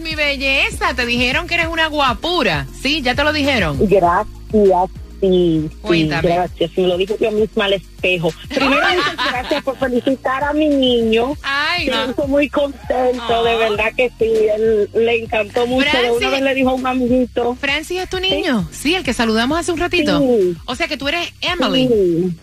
mi 0.00 0.14
belleza. 0.14 0.94
Te 0.94 1.06
dijeron 1.06 1.46
que 1.46 1.54
eres 1.54 1.68
una 1.68 1.86
guapura. 1.88 2.66
Sí, 2.82 3.02
ya 3.02 3.14
te 3.14 3.24
lo 3.24 3.32
dijeron. 3.32 3.78
Gracias, 3.88 4.90
sí, 5.20 5.68
sí, 5.70 5.70
Cuéntame. 5.82 6.28
gracias. 6.28 6.70
Me 6.76 6.86
lo 6.86 6.96
dijo 6.98 7.14
yo 7.20 7.30
misma 7.32 7.64
al 7.66 7.72
espejo. 7.74 8.30
Primero, 8.48 8.76
muchas 8.96 9.32
gracias 9.32 9.62
por 9.64 9.78
felicitar 9.78 10.44
a 10.44 10.52
mi 10.52 10.68
niño. 10.68 11.36
Ay, 11.42 11.88
hizo 11.88 12.26
muy 12.28 12.48
contento, 12.48 13.44
de 13.44 13.56
verdad 13.56 13.92
que 13.96 14.10
sí. 14.18 14.32
Él 14.54 14.90
le 14.94 15.22
encantó 15.24 15.66
mucho. 15.66 15.84
De 15.86 15.90
Francis. 15.90 16.16
una 16.18 16.30
vez 16.30 16.42
le 16.42 16.54
dijo 16.54 16.70
a 16.70 16.74
un 16.74 16.86
amiguito. 16.86 17.54
Francis 17.60 18.00
es 18.02 18.08
tu 18.10 18.20
niño. 18.20 18.68
Sí, 18.72 18.94
el 18.94 19.04
que 19.04 19.12
saludamos 19.12 19.58
hace 19.58 19.72
un 19.72 19.78
ratito. 19.78 20.18
Sí. 20.20 20.56
O 20.66 20.74
sea 20.74 20.88
que 20.88 20.96
tú 20.96 21.08
eres 21.08 21.32
Emily. 21.40 22.34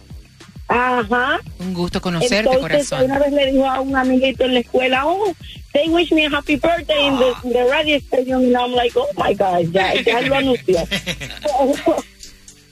Ajá. 0.74 1.40
Un 1.60 1.74
gusto 1.74 2.02
conocerte, 2.02 2.38
Entonces, 2.52 2.90
corazón. 2.90 3.04
una 3.04 3.20
vez 3.20 3.32
le 3.32 3.52
dijo 3.52 3.66
a 3.70 3.80
un 3.82 3.96
amiguito 3.96 4.44
en 4.46 4.54
la 4.56 4.60
escuela, 4.62 5.06
oh, 5.06 5.34
they 5.74 5.88
wish 5.90 6.12
me 6.12 6.26
a 6.26 6.30
happy 6.30 6.56
birthday 6.56 7.08
in 7.08 7.18
the, 7.18 7.34
in 7.44 7.54
the 7.54 7.64
radio 7.72 7.98
station. 7.98 8.46
And 8.46 8.58
I'm 8.58 8.74
like, 8.74 8.94
oh 8.98 9.08
my 9.18 9.34
God, 9.34 9.72
ya, 9.72 9.94
ya 10.02 10.22
lo 10.22 10.36
anunció. 10.42 10.80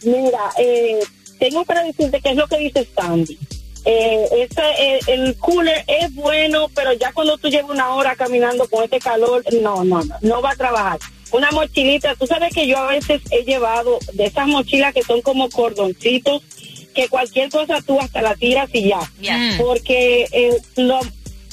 Mira, 0.04 0.40
eh, 0.58 1.00
tengo 1.40 1.64
para 1.66 1.84
decirte 1.84 2.20
qué 2.22 2.30
es 2.32 2.36
lo 2.36 2.48
que 2.48 2.58
dice 2.58 2.88
Sandy. 2.96 3.38
Eh, 3.86 4.26
ese, 4.48 4.62
eh, 4.80 5.00
el 5.08 5.36
cooler 5.38 5.84
es 5.88 6.14
bueno, 6.14 6.68
pero 6.76 6.94
ya 6.94 7.12
cuando 7.14 7.38
tú 7.38 7.50
llevas 7.50 7.72
una 7.72 7.94
hora 7.96 8.16
caminando 8.16 8.68
con 8.70 8.84
este 8.84 9.00
calor, 9.00 9.44
no, 9.62 9.84
no, 9.84 10.04
no, 10.04 10.16
no 10.22 10.42
va 10.42 10.52
a 10.52 10.56
trabajar. 10.56 11.00
Una 11.32 11.50
mochilita, 11.52 12.16
tú 12.16 12.28
sabes 12.28 12.54
que 12.54 12.68
yo 12.68 12.78
a 12.78 12.88
veces 12.88 13.22
he 13.32 13.44
llevado 13.44 13.98
de 14.14 14.26
esas 14.26 14.48
mochilas 14.48 14.94
que 14.94 15.02
son 15.02 15.22
como 15.22 15.50
cordoncitos, 15.50 16.44
que 16.94 17.08
cualquier 17.10 17.50
cosa 17.50 17.82
tú 17.82 18.00
hasta 18.00 18.22
la 18.22 18.36
tiras 18.36 18.70
y 18.74 18.90
ya. 18.90 19.00
Yes. 19.20 19.56
Porque 19.58 20.28
eh, 20.32 20.58
lo, 20.78 21.00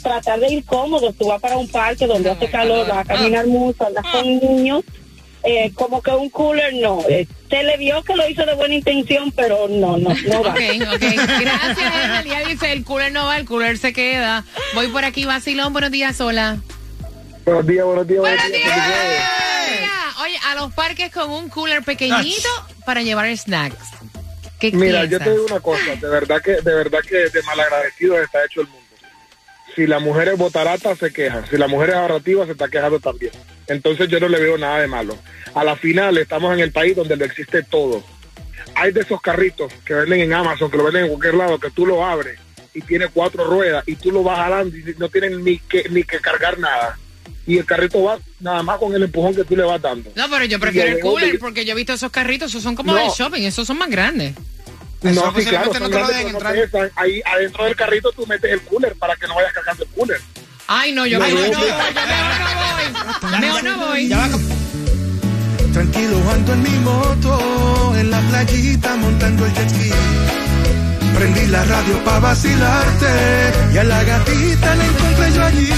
tratar 0.02 0.40
de 0.40 0.52
ir 0.52 0.64
cómodo, 0.64 1.12
tú 1.12 1.28
vas 1.28 1.40
para 1.40 1.57
un 1.57 1.68
parque 1.68 2.07
donde 2.07 2.30
hace 2.30 2.49
calor, 2.50 2.87
vas 2.88 2.99
a 2.99 3.04
caminar 3.04 3.47
mucho, 3.47 3.87
andas 3.87 4.04
con 4.11 4.25
niños, 4.25 4.85
eh, 5.45 5.71
como 5.75 6.02
que 6.02 6.11
un 6.11 6.30
cooler 6.30 6.75
no. 6.75 7.04
Eh, 7.09 7.26
se 7.49 7.62
le 7.62 7.76
vio 7.76 8.02
que 8.02 8.14
lo 8.14 8.28
hizo 8.28 8.45
de 8.45 8.54
buena 8.54 8.75
intención, 8.75 9.33
pero 9.33 9.68
no, 9.68 9.97
no, 9.97 10.11
no 10.14 10.42
va. 10.42 10.50
Ok, 10.50 10.61
ok. 10.95 11.02
Gracias, 11.40 12.49
dice, 12.49 12.73
el 12.73 12.85
cooler 12.85 13.12
no 13.12 13.26
va, 13.26 13.38
el 13.38 13.47
cooler 13.47 13.78
se 13.78 13.92
queda. 13.92 14.45
Voy 14.75 14.88
por 14.88 15.04
aquí, 15.04 15.25
Vacilón. 15.25 15.73
Buenos 15.73 15.90
días, 15.90 16.21
hola. 16.21 16.59
Buenos 17.45 17.66
días, 17.66 17.87
buenos 17.87 18.07
días. 18.07 18.21
Buenos 18.21 18.47
días. 18.49 18.68
Oye, 20.23 20.37
a 20.50 20.54
los 20.57 20.73
parques 20.75 21.12
con 21.12 21.30
un 21.30 21.49
cooler 21.49 21.83
pequeñito 21.83 22.49
para 22.85 23.02
llevar 23.02 23.35
snacks. 23.37 23.76
¿Qué 24.59 24.73
Mira, 24.73 25.05
yo 25.05 25.19
te 25.19 25.31
digo 25.31 25.45
una 25.45 25.61
cosa, 25.61 25.95
de 25.95 26.09
verdad 26.09 26.43
que 26.43 26.53
de 26.53 26.75
verdad 26.75 27.00
que 27.07 27.17
de 27.17 27.43
malagradecido 27.43 28.21
está 28.21 28.45
hecho 28.45 28.61
el 28.61 28.67
mundo. 28.67 28.87
Si 29.77 29.87
la 29.87 30.00
mujer 30.00 30.29
es 30.29 30.38
botarata, 30.38 30.97
se 30.97 31.12
queja. 31.12 31.47
Si 31.47 31.57
la 31.57 31.69
mujer 31.69 31.91
es 31.91 31.97
ahorrativa, 31.97 32.45
se 32.47 32.53
está 32.53 32.67
quejando 32.69 32.99
también. 32.99 33.31
Entonces 33.69 34.09
yo 34.09 34.19
no 34.19 34.29
le 34.29 34.41
veo 34.41 34.59
nada 34.59 34.81
de 34.81 34.88
malo. 34.88 35.17
A 35.55 35.62
la 35.62 35.77
final 35.77 36.19
estamos 36.19 36.53
en 36.53 36.61
el 36.61 36.73
país 36.73 36.97
donde 36.97 37.17
lo 37.17 37.25
existe 37.25 37.62
todo. 37.62 38.03
Hay 38.75 38.93
de 38.93 39.03
esos 39.03 39.21
carritos 39.21 39.73
que 39.85 39.95
venden 39.95 40.21
en 40.21 40.33
Amazon, 40.33 40.71
que 40.71 40.77
lo 40.77 40.85
venden 40.85 41.05
en 41.05 41.11
cualquier 41.11 41.35
lado, 41.35 41.61
que 41.61 41.71
tú 41.71 41.87
lo 41.87 42.05
abres 42.05 42.41
y 42.75 42.81
tiene 42.83 43.09
cuatro 43.09 43.45
ruedas 43.45 43.85
y 43.87 43.97
tú 43.97 44.11
lo 44.11 44.23
vas 44.23 44.38
jalando 44.38 44.77
y 44.77 44.95
no 44.99 45.09
tienen 45.09 45.43
ni 45.45 45.59
que, 45.59 45.88
ni 45.91 46.03
que 46.03 46.19
cargar 46.19 46.59
nada. 46.59 46.99
Y 47.49 47.59
el 47.59 47.64
carrito 47.64 48.02
va 48.05 48.19
nada 48.40 48.62
más 48.62 48.78
con 48.78 48.95
el 48.95 49.02
empujón 49.02 49.35
que 49.35 49.43
tú 49.43 49.57
le 49.57 49.64
vas 49.64 49.81
dando. 49.83 50.12
No, 50.14 50.28
pero 50.31 50.45
yo 50.45 50.61
prefiero 50.61 50.90
el 50.97 51.00
cooler 51.00 51.38
porque 51.40 51.64
yo 51.64 51.73
he 51.73 51.75
visto 51.75 51.95
esos 51.95 52.11
carritos, 52.12 52.50
esos 52.50 52.62
son 52.62 52.76
como 52.76 52.93
No. 52.93 52.99
de 52.99 53.09
shopping, 53.17 53.43
esos 53.43 53.67
son 53.67 53.78
más 53.78 53.88
grandes. 53.90 54.35
No, 55.00 55.33
sí, 55.35 55.45
claro, 55.47 55.67
no 55.67 55.73
te 55.73 55.81
lo 55.81 55.88
grandes, 55.88 56.23
no 56.25 56.28
entrar. 56.31 56.52
pesan. 56.55 56.90
Ahí 56.97 57.21
adentro 57.25 57.64
del 57.64 57.75
carrito 57.75 58.12
tú 58.12 58.26
metes 58.26 58.52
el 58.52 58.61
cooler 58.62 58.95
para 58.97 59.17
que 59.17 59.26
no 59.26 59.35
vayas 59.35 59.52
cargando 59.52 59.83
el 59.85 59.90
cooler. 59.90 60.21
Ay, 60.67 60.93
no, 60.93 61.07
yo 61.07 61.19
No, 61.19 61.25
mejor 61.25 61.40
no, 61.40 61.49
no 61.52 61.59
voy, 61.59 61.69
no. 61.71 61.81
yo 61.90 61.97
mejor 61.97 62.45
no 62.45 63.28
voy. 63.31 63.40
Mejor 63.40 63.64
no 63.64 63.76
voy. 63.87 64.09
Ya 64.09 64.19
va. 64.19 64.28
Tranquilo 65.73 66.31
ando 66.31 66.52
en 66.52 66.62
mi 66.62 66.78
moto, 66.81 67.95
en 67.97 68.11
la 68.11 68.21
playita 68.28 68.97
montando 68.97 69.47
el 69.47 69.55
jet 69.55 69.71
ski. 69.71 69.90
Prendí 71.17 71.47
la 71.47 71.64
radio 71.64 72.05
pa' 72.05 72.19
vacilarte 72.21 73.07
y 73.73 73.78
a 73.78 73.85
la 73.85 74.05
gatita 74.05 74.75
la 74.75 74.85
encontré 74.85 75.33
yo 75.35 75.45
allí. 75.45 75.73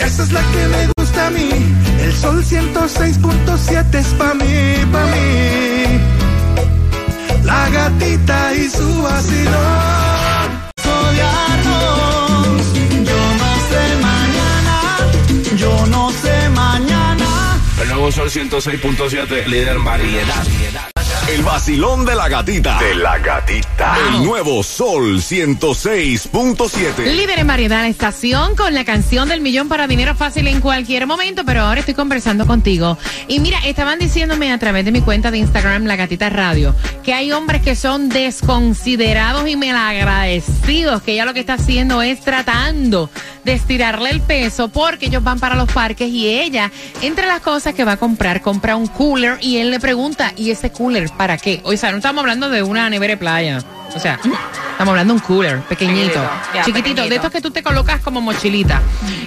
Esa 0.00 0.22
es 0.22 0.32
la 0.32 0.40
que 0.40 0.66
me 0.68 0.86
gusta 0.86 0.95
El 1.18 2.12
sol 2.12 2.44
106.7 2.44 3.94
es 3.94 4.06
pa' 4.18 4.34
mí, 4.34 4.84
pa' 4.92 5.06
mí. 5.06 5.98
La 7.42 7.70
gatita 7.70 8.54
y 8.54 8.68
su 8.68 9.02
vacilón. 9.02 9.54
Yo 13.04 13.20
no 13.38 13.60
sé 13.70 13.96
mañana, 14.02 14.76
yo 15.56 15.86
no 15.86 16.10
sé 16.10 16.48
mañana. 16.50 17.58
El 17.80 17.88
nuevo 17.88 18.12
Sol 18.12 18.28
106.7, 18.28 19.46
líder 19.46 19.78
variedad. 19.78 20.95
El 21.28 21.42
vacilón 21.42 22.06
de 22.06 22.14
la 22.14 22.28
gatita. 22.28 22.78
De 22.78 22.94
la 22.94 23.18
gatita. 23.18 23.96
El 23.98 24.24
nuevo 24.24 24.62
Sol 24.62 25.16
106.7. 25.16 27.04
Líder 27.04 27.40
en 27.40 27.46
variedad 27.48 27.82
la 27.82 27.88
estación 27.88 28.54
con 28.54 28.72
la 28.74 28.84
canción 28.84 29.28
del 29.28 29.40
millón 29.40 29.68
para 29.68 29.88
dinero 29.88 30.14
fácil 30.14 30.46
en 30.46 30.60
cualquier 30.60 31.08
momento, 31.08 31.42
pero 31.44 31.62
ahora 31.62 31.80
estoy 31.80 31.94
conversando 31.94 32.46
contigo. 32.46 32.96
Y 33.26 33.40
mira, 33.40 33.58
estaban 33.66 33.98
diciéndome 33.98 34.52
a 34.52 34.58
través 34.58 34.84
de 34.84 34.92
mi 34.92 35.00
cuenta 35.00 35.32
de 35.32 35.38
Instagram, 35.38 35.86
La 35.86 35.96
Gatita 35.96 36.30
Radio, 36.30 36.76
que 37.02 37.12
hay 37.12 37.32
hombres 37.32 37.60
que 37.60 37.74
son 37.74 38.08
desconsiderados 38.08 39.48
y 39.48 39.56
malagradecidos, 39.56 41.02
que 41.02 41.14
ella 41.14 41.24
lo 41.24 41.34
que 41.34 41.40
está 41.40 41.54
haciendo 41.54 42.02
es 42.02 42.20
tratando 42.20 43.10
de 43.46 43.52
estirarle 43.52 44.10
el 44.10 44.20
peso 44.20 44.68
porque 44.68 45.06
ellos 45.06 45.22
van 45.22 45.38
para 45.38 45.54
los 45.54 45.70
parques 45.72 46.10
y 46.10 46.26
ella, 46.26 46.70
entre 47.00 47.26
las 47.26 47.40
cosas 47.40 47.74
que 47.74 47.84
va 47.84 47.92
a 47.92 47.96
comprar, 47.96 48.42
compra 48.42 48.74
un 48.74 48.88
cooler 48.88 49.38
y 49.40 49.58
él 49.58 49.70
le 49.70 49.78
pregunta, 49.78 50.32
¿y 50.36 50.50
ese 50.50 50.70
cooler 50.72 51.08
para 51.16 51.38
qué? 51.38 51.60
O 51.62 51.74
sea, 51.76 51.92
no 51.92 51.98
estamos 51.98 52.20
hablando 52.22 52.50
de 52.50 52.62
una 52.64 52.90
nevera 52.90 53.12
de 53.12 53.16
playa. 53.18 53.58
O 53.94 54.00
sea, 54.00 54.14
estamos 54.16 54.88
hablando 54.90 55.14
de 55.14 55.20
un 55.20 55.24
cooler 55.24 55.60
pequeñito, 55.60 56.14
Ya, 56.52 56.64
chiquitito, 56.64 56.74
pequeñito. 56.74 57.08
de 57.08 57.14
estos 57.14 57.30
que 57.30 57.40
tú 57.40 57.52
te 57.52 57.62
colocas 57.62 58.00
como 58.00 58.20
mochilita. 58.20 58.82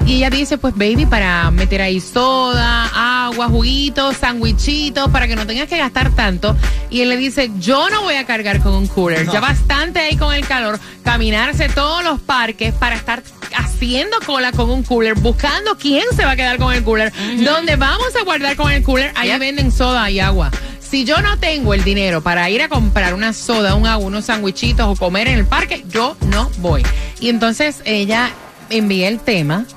Y 0.05 0.15
ella 0.15 0.29
dice, 0.29 0.57
pues 0.57 0.75
baby, 0.75 1.05
para 1.05 1.49
meter 1.49 1.81
ahí 1.81 2.01
soda, 2.01 3.25
agua, 3.25 3.47
juguitos, 3.47 4.17
sandwichitos, 4.17 5.09
para 5.09 5.27
que 5.27 5.35
no 5.37 5.47
tengas 5.47 5.69
que 5.69 5.77
gastar 5.77 6.11
tanto. 6.11 6.57
Y 6.89 7.01
él 7.01 7.09
le 7.09 7.15
dice, 7.17 7.49
yo 7.57 7.89
no 7.89 8.03
voy 8.03 8.15
a 8.15 8.25
cargar 8.25 8.59
con 8.59 8.73
un 8.73 8.87
cooler. 8.87 9.27
Ya 9.31 9.39
bastante 9.39 9.99
ahí 9.99 10.17
con 10.17 10.33
el 10.35 10.45
calor, 10.45 10.77
caminarse 11.05 11.69
todos 11.69 12.03
los 12.03 12.19
parques 12.19 12.73
para 12.73 12.97
estar 12.97 13.23
haciendo 13.55 14.17
cola 14.25 14.51
con 14.51 14.69
un 14.69 14.83
cooler, 14.83 15.15
buscando 15.15 15.77
quién 15.77 16.03
se 16.15 16.25
va 16.25 16.31
a 16.31 16.35
quedar 16.35 16.57
con 16.57 16.73
el 16.73 16.83
cooler, 16.83 17.11
dónde 17.43 17.75
vamos 17.75 18.15
a 18.19 18.23
guardar 18.23 18.55
con 18.55 18.71
el 18.71 18.83
cooler, 18.83 19.11
ahí 19.15 19.37
venden 19.39 19.71
soda 19.71 20.09
y 20.09 20.19
agua. 20.19 20.51
Si 20.89 21.05
yo 21.05 21.21
no 21.21 21.37
tengo 21.37 21.75
el 21.75 21.83
dinero 21.83 22.21
para 22.21 22.49
ir 22.49 22.63
a 22.63 22.69
comprar 22.69 23.13
una 23.13 23.33
soda, 23.33 23.75
un 23.75 23.85
agua, 23.85 24.07
unos 24.07 24.25
sandwichitos 24.25 24.87
o 24.87 24.95
comer 24.95 25.27
en 25.27 25.37
el 25.37 25.45
parque, 25.45 25.85
yo 25.87 26.17
no 26.31 26.49
voy. 26.57 26.81
Y 27.19 27.29
entonces 27.29 27.83
ella 27.85 28.31
envía 28.71 29.07
el 29.07 29.19
tema. 29.19 29.67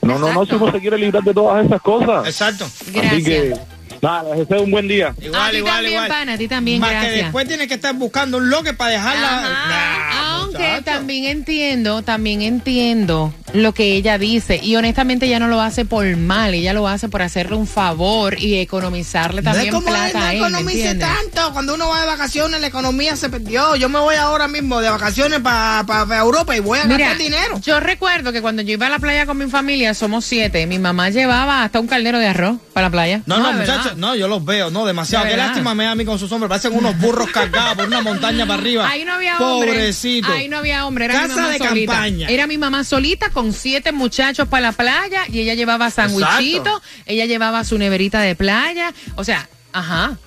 No, 0.00 0.18
no, 0.18 0.32
no, 0.32 0.46
si 0.46 0.54
uno 0.54 0.72
se 0.72 0.80
quiere 0.80 0.96
librar 0.96 1.22
de 1.22 1.34
todas 1.34 1.66
esas 1.66 1.82
cosas. 1.82 2.26
Exacto. 2.26 2.64
Así 2.64 3.22
que, 3.22 3.54
nada, 4.00 4.30
les 4.30 4.48
deseo 4.48 4.62
un 4.62 4.70
buen 4.70 4.88
día. 4.88 5.14
Igual, 5.20 5.42
a 5.42 5.50
ti 5.50 5.56
igual, 5.58 5.74
también, 5.74 5.92
igual. 5.92 6.08
pana, 6.08 6.32
a 6.32 6.38
ti 6.38 6.48
también, 6.48 6.80
Más 6.80 6.90
que 6.90 6.96
gracias. 6.96 7.24
después 7.24 7.48
tienes 7.48 7.68
que 7.68 7.74
estar 7.74 7.94
buscando 7.94 8.38
un 8.38 8.48
loque 8.48 8.72
para 8.72 8.92
dejarla. 8.92 9.42
Nah, 9.42 10.07
Aunque 10.56 10.82
también 10.84 11.24
entiendo, 11.24 12.02
también 12.02 12.42
entiendo 12.42 13.32
lo 13.52 13.72
que 13.72 13.94
ella 13.94 14.18
dice. 14.18 14.60
Y 14.62 14.76
honestamente 14.76 15.26
ella 15.26 15.38
no 15.38 15.48
lo 15.48 15.60
hace 15.60 15.84
por 15.84 16.04
mal, 16.16 16.54
ella 16.54 16.72
lo 16.72 16.88
hace 16.88 17.08
por 17.08 17.22
hacerle 17.22 17.56
un 17.56 17.66
favor 17.66 18.38
y 18.38 18.58
economizarle 18.58 19.42
No 19.42 19.50
es 19.50 19.56
también 19.56 19.74
como 19.74 19.86
plata 19.86 20.18
no 20.18 20.30
él, 20.30 20.40
¿me 20.40 20.46
economice 20.46 20.94
tanto. 20.94 21.52
Cuando 21.52 21.74
uno 21.74 21.88
va 21.88 22.00
de 22.00 22.06
vacaciones, 22.06 22.60
la 22.60 22.66
economía 22.66 23.16
se 23.16 23.28
perdió. 23.28 23.76
Yo 23.76 23.88
me 23.88 23.98
voy 23.98 24.16
ahora 24.16 24.48
mismo 24.48 24.80
de 24.80 24.90
vacaciones 24.90 25.40
para 25.40 25.84
Europa 26.18 26.56
y 26.56 26.60
voy 26.60 26.78
a 26.78 26.84
Mira, 26.84 26.98
gastar 26.98 27.18
dinero. 27.18 27.60
yo 27.62 27.80
recuerdo 27.80 28.32
que 28.32 28.40
cuando 28.40 28.62
yo 28.62 28.72
iba 28.72 28.86
a 28.86 28.90
la 28.90 28.98
playa 28.98 29.26
con 29.26 29.38
mi 29.38 29.46
familia, 29.50 29.94
somos 29.94 30.24
siete, 30.24 30.66
mi 30.66 30.78
mamá 30.78 31.10
llevaba 31.10 31.64
hasta 31.64 31.80
un 31.80 31.86
caldero 31.86 32.18
de 32.18 32.28
arroz 32.28 32.56
para 32.72 32.88
la 32.88 32.90
playa. 32.90 33.22
No, 33.26 33.38
no, 33.38 33.52
verdad. 33.56 33.76
muchachos, 33.76 33.96
no, 33.96 34.14
yo 34.14 34.28
los 34.28 34.44
veo, 34.44 34.70
no, 34.70 34.84
demasiado. 34.84 35.24
De 35.24 35.32
Qué 35.32 35.36
lástima 35.36 35.74
me 35.74 35.84
da 35.84 35.92
a 35.92 35.94
mí 35.94 36.04
con 36.04 36.18
sus 36.18 36.30
hombres. 36.32 36.48
Parecen 36.48 36.74
unos 36.74 36.98
burros 36.98 37.30
cargados 37.30 37.76
por 37.76 37.86
una 37.86 38.00
montaña 38.00 38.46
para 38.46 38.60
arriba. 38.60 38.88
Ahí 38.88 39.04
no 39.04 39.14
había. 39.14 39.36
Pobrecito. 39.38 40.28
Ahí 40.38 40.48
no 40.48 40.58
había 40.58 40.86
hombre. 40.86 41.06
Era 41.06 41.26
mi 41.26 41.34
mamá 41.34 41.48
de 41.50 41.58
solita. 41.58 41.92
campaña. 41.92 42.28
Era 42.28 42.46
mi 42.46 42.58
mamá 42.58 42.84
solita 42.84 43.30
con 43.30 43.52
siete 43.52 43.92
muchachos 43.92 44.48
para 44.48 44.62
la 44.62 44.72
playa 44.72 45.22
y 45.28 45.40
ella 45.40 45.54
llevaba 45.54 45.90
sandwichitos, 45.90 46.82
ella 47.06 47.26
llevaba 47.26 47.64
su 47.64 47.78
neverita 47.78 48.20
de 48.20 48.34
playa. 48.34 48.92
O 49.16 49.24
sea, 49.24 49.48
ajá. 49.72 50.18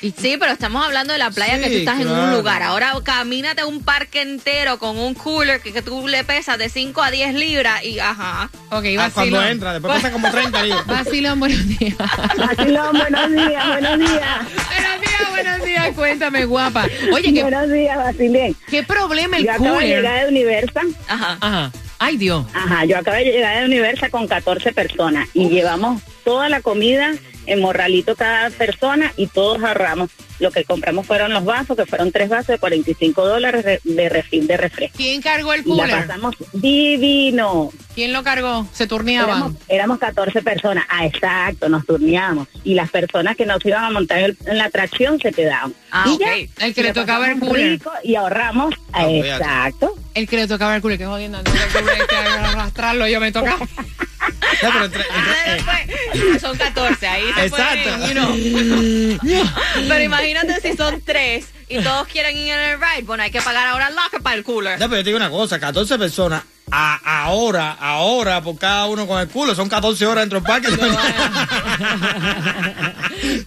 Sí, 0.00 0.36
pero 0.38 0.52
estamos 0.52 0.84
hablando 0.84 1.12
de 1.12 1.18
la 1.18 1.30
playa 1.30 1.56
Sí, 1.56 1.62
que 1.64 1.70
tú 1.70 1.76
estás 1.78 2.00
en 2.00 2.08
un 2.08 2.30
lugar. 2.32 2.62
Ahora 2.62 2.92
camínate 3.04 3.64
un 3.64 3.82
parque 3.82 4.22
entero 4.22 4.78
con 4.78 4.98
un 4.98 5.14
cooler 5.14 5.60
que, 5.60 5.72
que 5.72 5.82
tú 5.82 6.06
le 6.06 6.22
pesas 6.24 6.56
de 6.58 6.68
5 6.68 7.02
a 7.02 7.10
10 7.10 7.34
libras 7.34 7.84
y 7.84 7.98
ajá. 7.98 8.50
Ok, 8.70 8.84
Ah, 8.98 9.10
cuando 9.12 9.44
entra, 9.44 9.72
después 9.72 9.94
pesa 9.96 10.12
como 10.12 10.30
30 10.30 10.62
libras. 10.62 10.86
Vacilón, 10.86 11.40
buenos 11.40 11.66
días. 11.78 11.94
Vacilón, 12.36 12.96
buenos 12.98 13.30
días, 13.32 13.66
buenos 13.66 13.98
días. 13.98 14.38
Buenos 14.68 15.00
días, 15.00 15.30
buenos 15.30 15.64
días. 15.66 15.88
Cuéntame, 15.94 16.44
guapa. 16.44 16.86
Oye, 17.12 17.32
¿qué, 17.32 17.42
Buenos 17.42 17.70
días, 17.70 17.96
Vacilén. 17.96 18.56
¿qué 18.68 18.82
problema 18.82 19.36
el 19.38 19.44
Yo 19.46 19.52
acabo 19.52 19.78
de 19.78 19.86
llegar 19.86 20.22
de 20.22 20.28
Universa. 20.28 20.80
Ajá. 21.08 21.38
Ajá. 21.40 21.72
Ay, 22.00 22.16
Dios. 22.16 22.46
Ajá, 22.54 22.84
yo 22.84 22.96
acabo 22.98 23.16
de 23.16 23.24
llegar 23.24 23.58
de 23.58 23.64
Universa 23.64 24.08
con 24.10 24.28
14 24.28 24.72
personas 24.72 25.28
y 25.34 25.48
llevamos 25.48 26.00
toda 26.24 26.48
la 26.48 26.60
comida 26.60 27.12
en 27.48 27.60
morralito 27.60 28.14
cada 28.16 28.50
persona 28.50 29.12
y 29.16 29.26
todos 29.26 29.62
ahorramos. 29.62 30.10
Lo 30.38 30.52
que 30.52 30.62
compramos 30.64 31.04
fueron 31.04 31.32
los 31.32 31.44
vasos, 31.44 31.76
que 31.76 31.84
fueron 31.84 32.12
tres 32.12 32.28
vasos 32.28 32.46
de 32.46 32.58
45 32.58 33.26
dólares 33.26 33.64
de- 33.82 34.08
refil 34.08 34.46
de 34.46 34.56
refresco. 34.56 34.96
¿Quién 34.96 35.20
cargó 35.20 35.52
el 35.52 35.62
Y 35.66 35.70
la 35.70 35.74
cooler? 35.82 36.06
pasamos 36.06 36.36
divino. 36.52 37.70
¿Quién 37.94 38.12
lo 38.12 38.22
cargó? 38.22 38.66
Se 38.72 38.84
Éramos, 38.84 38.88
turneaban. 38.88 39.58
éramos 39.66 39.98
14 39.98 40.40
personas. 40.42 40.84
Ah, 40.88 41.04
exacto, 41.06 41.68
nos 41.68 41.84
turneábamos. 41.84 42.46
Y 42.62 42.74
las 42.74 42.88
personas 42.90 43.36
que 43.36 43.46
nos 43.46 43.64
iban 43.66 43.82
a 43.84 43.90
montar 43.90 44.18
en, 44.18 44.24
el- 44.26 44.38
en 44.46 44.58
la 44.58 44.64
atracción 44.66 45.18
se 45.20 45.32
quedaban. 45.32 45.74
Ah, 45.90 46.04
y 46.06 46.12
ok. 46.12 46.20
ya, 46.20 46.66
El 46.66 46.74
que 46.74 46.82
le 46.84 46.92
tocaba 46.92 47.28
el 47.28 47.40
cooler. 47.40 47.70
rico 47.72 47.90
y 48.04 48.14
ahorramos. 48.14 48.74
Ah, 48.92 49.08
exacto. 49.10 49.94
El 50.14 50.28
que 50.28 50.36
le 50.36 50.46
tocaba 50.46 50.76
el 50.76 50.82
cooler, 50.82 50.98
que 50.98 51.06
jodiendo. 51.06 51.42
no, 51.42 51.50
el 51.50 51.68
cooler 51.72 52.06
arrastrarlo, 52.44 53.08
yo 53.08 53.18
me 53.20 53.32
tocaba. 53.32 53.58
Pero 54.60 54.84
entre- 54.84 55.06
Después, 55.46 56.40
son 56.40 56.56
14, 56.56 57.06
ahí 57.08 57.22
se 57.34 57.46
Exacto. 57.46 57.90
pueden, 57.98 58.00
you 58.08 58.12
know. 58.14 59.48
Pero 59.88 60.02
imagínate 60.02 60.60
si 60.60 60.76
son 60.76 61.00
tres 61.04 61.46
y 61.68 61.80
todos 61.82 62.06
quieren 62.08 62.36
ir 62.36 62.52
en 62.52 62.60
el 62.60 62.76
ride. 62.80 63.02
Bueno, 63.04 63.22
hay 63.22 63.30
que 63.30 63.42
pagar 63.42 63.66
ahora 63.68 63.88
el 63.88 63.94
locker 63.94 64.22
para 64.22 64.36
el 64.36 64.44
cooler. 64.44 64.78
Ya, 64.78 64.86
pero 64.88 64.98
yo 64.98 65.04
te 65.04 65.10
digo 65.10 65.16
una 65.18 65.30
cosa, 65.30 65.58
14 65.60 65.98
personas, 65.98 66.42
a, 66.70 67.24
ahora, 67.24 67.72
ahora, 67.72 68.40
por 68.42 68.58
cada 68.58 68.86
uno 68.86 69.06
con 69.06 69.20
el 69.20 69.28
culo, 69.28 69.54
son 69.54 69.68
14 69.68 70.06
horas 70.06 70.22
dentro 70.28 70.40
del 70.40 70.46
parque. 70.46 70.68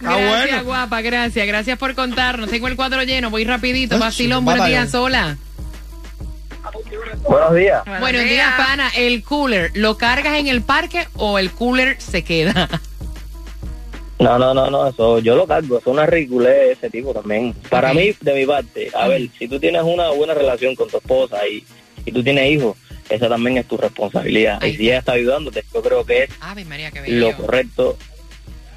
bueno. 0.00 0.64
guapa, 0.64 1.00
gracias. 1.00 1.46
Gracias 1.46 1.78
por 1.78 1.94
contarnos. 1.94 2.50
Tengo 2.50 2.68
el 2.68 2.76
cuadro 2.76 3.02
lleno, 3.02 3.30
voy 3.30 3.44
rapidito. 3.44 3.94
Ay, 3.96 4.00
Vacilón, 4.00 4.40
va 4.40 4.52
buenos 4.52 4.66
días, 4.68 4.94
hola. 4.94 5.36
Buenos 7.28 7.54
días. 7.54 7.82
Buenos 8.00 8.24
días, 8.24 8.54
pana. 8.56 8.90
El 8.96 9.22
cooler, 9.22 9.70
¿lo 9.74 9.96
cargas 9.96 10.38
en 10.38 10.46
el 10.48 10.62
parque 10.62 11.06
o 11.16 11.38
el 11.38 11.50
cooler 11.50 12.00
se 12.00 12.22
queda? 12.24 12.68
No, 14.18 14.38
no, 14.38 14.54
no, 14.54 14.70
no, 14.70 14.86
eso 14.86 15.18
yo 15.18 15.34
lo 15.34 15.46
cargo, 15.48 15.78
es 15.78 15.86
una 15.86 16.06
ridiculez 16.06 16.78
ese 16.78 16.90
tipo 16.90 17.12
también. 17.12 17.54
Para 17.68 17.90
Ok. 17.90 17.96
mí, 17.96 18.14
de 18.20 18.34
mi 18.34 18.46
parte, 18.46 18.90
a 18.94 19.08
ver, 19.08 19.28
si 19.36 19.48
tú 19.48 19.58
tienes 19.58 19.82
una 19.82 20.10
buena 20.10 20.32
relación 20.32 20.76
con 20.76 20.88
tu 20.88 20.98
esposa 20.98 21.44
y, 21.48 21.64
y 22.06 22.12
tú 22.12 22.22
tienes 22.22 22.48
hijos, 22.52 22.76
esa 23.08 23.28
también 23.28 23.58
es 23.58 23.66
tu 23.66 23.76
responsabilidad. 23.76 24.62
Y 24.62 24.76
si 24.76 24.84
ella 24.88 24.98
está 24.98 25.12
ayudándote, 25.12 25.64
yo 25.74 25.82
creo 25.82 26.04
que 26.06 26.24
es 26.24 26.30
Ave 26.40 26.64
María, 26.64 26.92
qué 26.92 27.02
lo 27.10 27.36
correcto. 27.36 27.98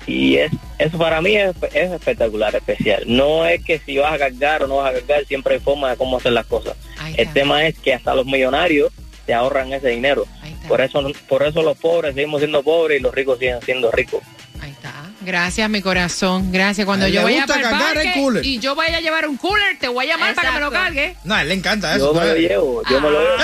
Y 0.07 0.37
es 0.37 0.51
eso 0.77 0.97
para 0.97 1.21
mí 1.21 1.35
es, 1.35 1.55
es 1.73 1.91
espectacular, 1.91 2.55
especial. 2.55 3.03
No 3.07 3.45
es 3.45 3.63
que 3.63 3.79
si 3.79 3.97
vas 3.97 4.13
a 4.13 4.17
cargar 4.17 4.63
o 4.63 4.67
no 4.67 4.77
vas 4.77 4.91
a 4.91 4.93
cargar, 4.99 5.25
siempre 5.25 5.55
hay 5.55 5.59
forma 5.59 5.89
de 5.91 5.97
cómo 5.97 6.17
hacer 6.17 6.33
las 6.33 6.45
cosas. 6.45 6.75
El 7.15 7.31
tema 7.33 7.65
es 7.65 7.77
que 7.79 7.93
hasta 7.93 8.13
los 8.13 8.25
millonarios 8.25 8.91
te 9.25 9.33
ahorran 9.33 9.71
ese 9.73 9.89
dinero. 9.89 10.25
Por 10.67 10.81
eso, 10.81 11.01
por 11.27 11.43
eso 11.43 11.61
los 11.61 11.77
pobres 11.77 12.15
seguimos 12.15 12.39
siendo 12.41 12.63
pobres 12.63 12.99
y 12.99 13.03
los 13.03 13.13
ricos 13.13 13.39
siguen 13.39 13.61
siendo 13.61 13.91
ricos. 13.91 14.21
Gracias, 15.25 15.67
mi 15.69 15.81
corazón. 15.81 16.51
Gracias. 16.51 16.85
Cuando 16.85 17.07
A 17.07 17.09
yo 17.09 17.21
le 17.21 17.23
vaya 17.25 17.43
el 17.43 17.47
cargar 17.47 17.97
el 17.97 18.13
cooler. 18.13 18.45
y 18.45 18.59
yo 18.59 18.75
vaya 18.75 18.97
a 18.97 19.01
llevar 19.01 19.27
un 19.27 19.37
cooler, 19.37 19.77
te 19.79 19.87
voy 19.87 20.05
a 20.05 20.09
llamar 20.09 20.35
para 20.35 20.49
que 20.49 20.53
me 20.55 20.59
lo 20.61 20.71
cargue. 20.71 21.15
No, 21.23 21.33
a 21.33 21.41
él 21.41 21.47
le 21.47 21.55
encanta 21.55 21.95
eso. 21.95 22.13
Yo 22.13 22.19
me 22.19 22.27
lo 22.27 22.35
llevo, 22.35 22.83
yo 22.89 23.01
me 23.01 23.09
lo 23.09 23.19
llevo. 23.19 23.35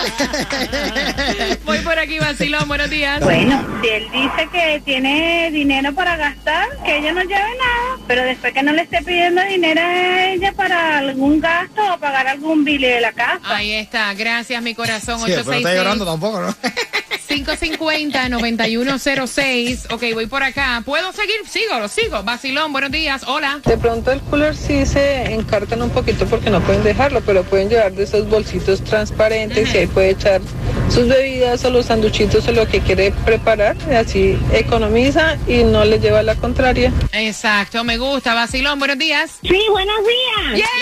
Voy 1.64 1.78
por 1.78 1.98
aquí, 1.98 2.18
vacilón. 2.18 2.68
Buenos 2.68 2.90
días. 2.90 3.20
Bueno, 3.20 3.64
si 3.82 3.88
él 3.88 4.08
dice 4.12 4.48
que 4.52 4.82
tiene 4.84 5.50
dinero 5.52 5.94
para 5.94 6.16
gastar, 6.16 6.68
que 6.84 6.98
ella 6.98 7.12
no 7.12 7.22
lleve 7.22 7.34
nada, 7.34 7.98
pero 8.06 8.22
después 8.24 8.52
que 8.52 8.62
no 8.62 8.72
le 8.72 8.82
esté 8.82 9.02
pidiendo 9.02 9.42
dinero 9.42 9.80
a 9.80 10.24
ella 10.26 10.52
para 10.52 10.98
algún 10.98 11.40
gasto 11.40 11.94
o 11.94 11.98
pagar 11.98 12.26
algún 12.28 12.64
bill 12.64 12.82
de 12.82 13.00
la 13.00 13.12
casa. 13.12 13.40
Ahí 13.44 13.72
está. 13.72 14.12
Gracias, 14.14 14.62
mi 14.62 14.74
corazón. 14.74 15.18
Sí, 15.18 15.26
pero 15.26 15.40
está 15.40 15.50
866 15.50 15.76
llorando 15.76 16.04
tampoco, 16.04 16.40
¿no? 16.40 16.54
550-9106. 17.30 19.92
Ok, 19.92 20.02
voy 20.14 20.26
por 20.26 20.42
acá. 20.42 20.82
¿Puedo 20.84 21.12
seguir? 21.12 21.36
Sigo, 21.48 21.78
lo 21.78 21.86
sigo. 21.88 22.24
Vacilón, 22.24 22.72
buenos 22.72 22.90
días. 22.90 23.22
Hola. 23.26 23.60
De 23.64 23.78
pronto 23.78 24.10
el 24.10 24.20
cooler 24.22 24.56
sí 24.56 24.84
se 24.84 25.32
encartan 25.32 25.80
un 25.82 25.90
poquito 25.90 26.26
porque 26.26 26.50
no 26.50 26.60
pueden 26.60 26.82
dejarlo, 26.82 27.20
pero 27.20 27.44
pueden 27.44 27.68
llevar 27.68 27.92
de 27.92 28.02
esos 28.02 28.28
bolsitos 28.28 28.82
transparentes 28.82 29.72
y 29.74 29.78
ahí 29.78 29.86
puede 29.86 30.10
echar 30.10 30.40
sus 30.88 31.06
bebidas 31.06 31.64
o 31.64 31.70
los 31.70 31.86
sanduchitos 31.86 32.48
o 32.48 32.52
lo 32.52 32.66
que 32.66 32.80
quiere 32.80 33.12
preparar. 33.24 33.76
Y 33.88 33.94
así 33.94 34.36
economiza 34.52 35.38
y 35.46 35.62
no 35.62 35.84
le 35.84 36.00
lleva 36.00 36.24
la 36.24 36.34
contraria. 36.34 36.92
Exacto, 37.12 37.84
me 37.84 37.96
gusta. 37.96 38.34
Vacilón, 38.34 38.80
buenos 38.80 38.98
días. 38.98 39.38
Sí, 39.42 39.62
buenos 39.70 39.98
días. 40.00 40.56
Yes. 40.56 40.74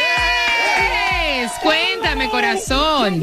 Cuéntame, 1.63 2.29
corazón. 2.31 3.21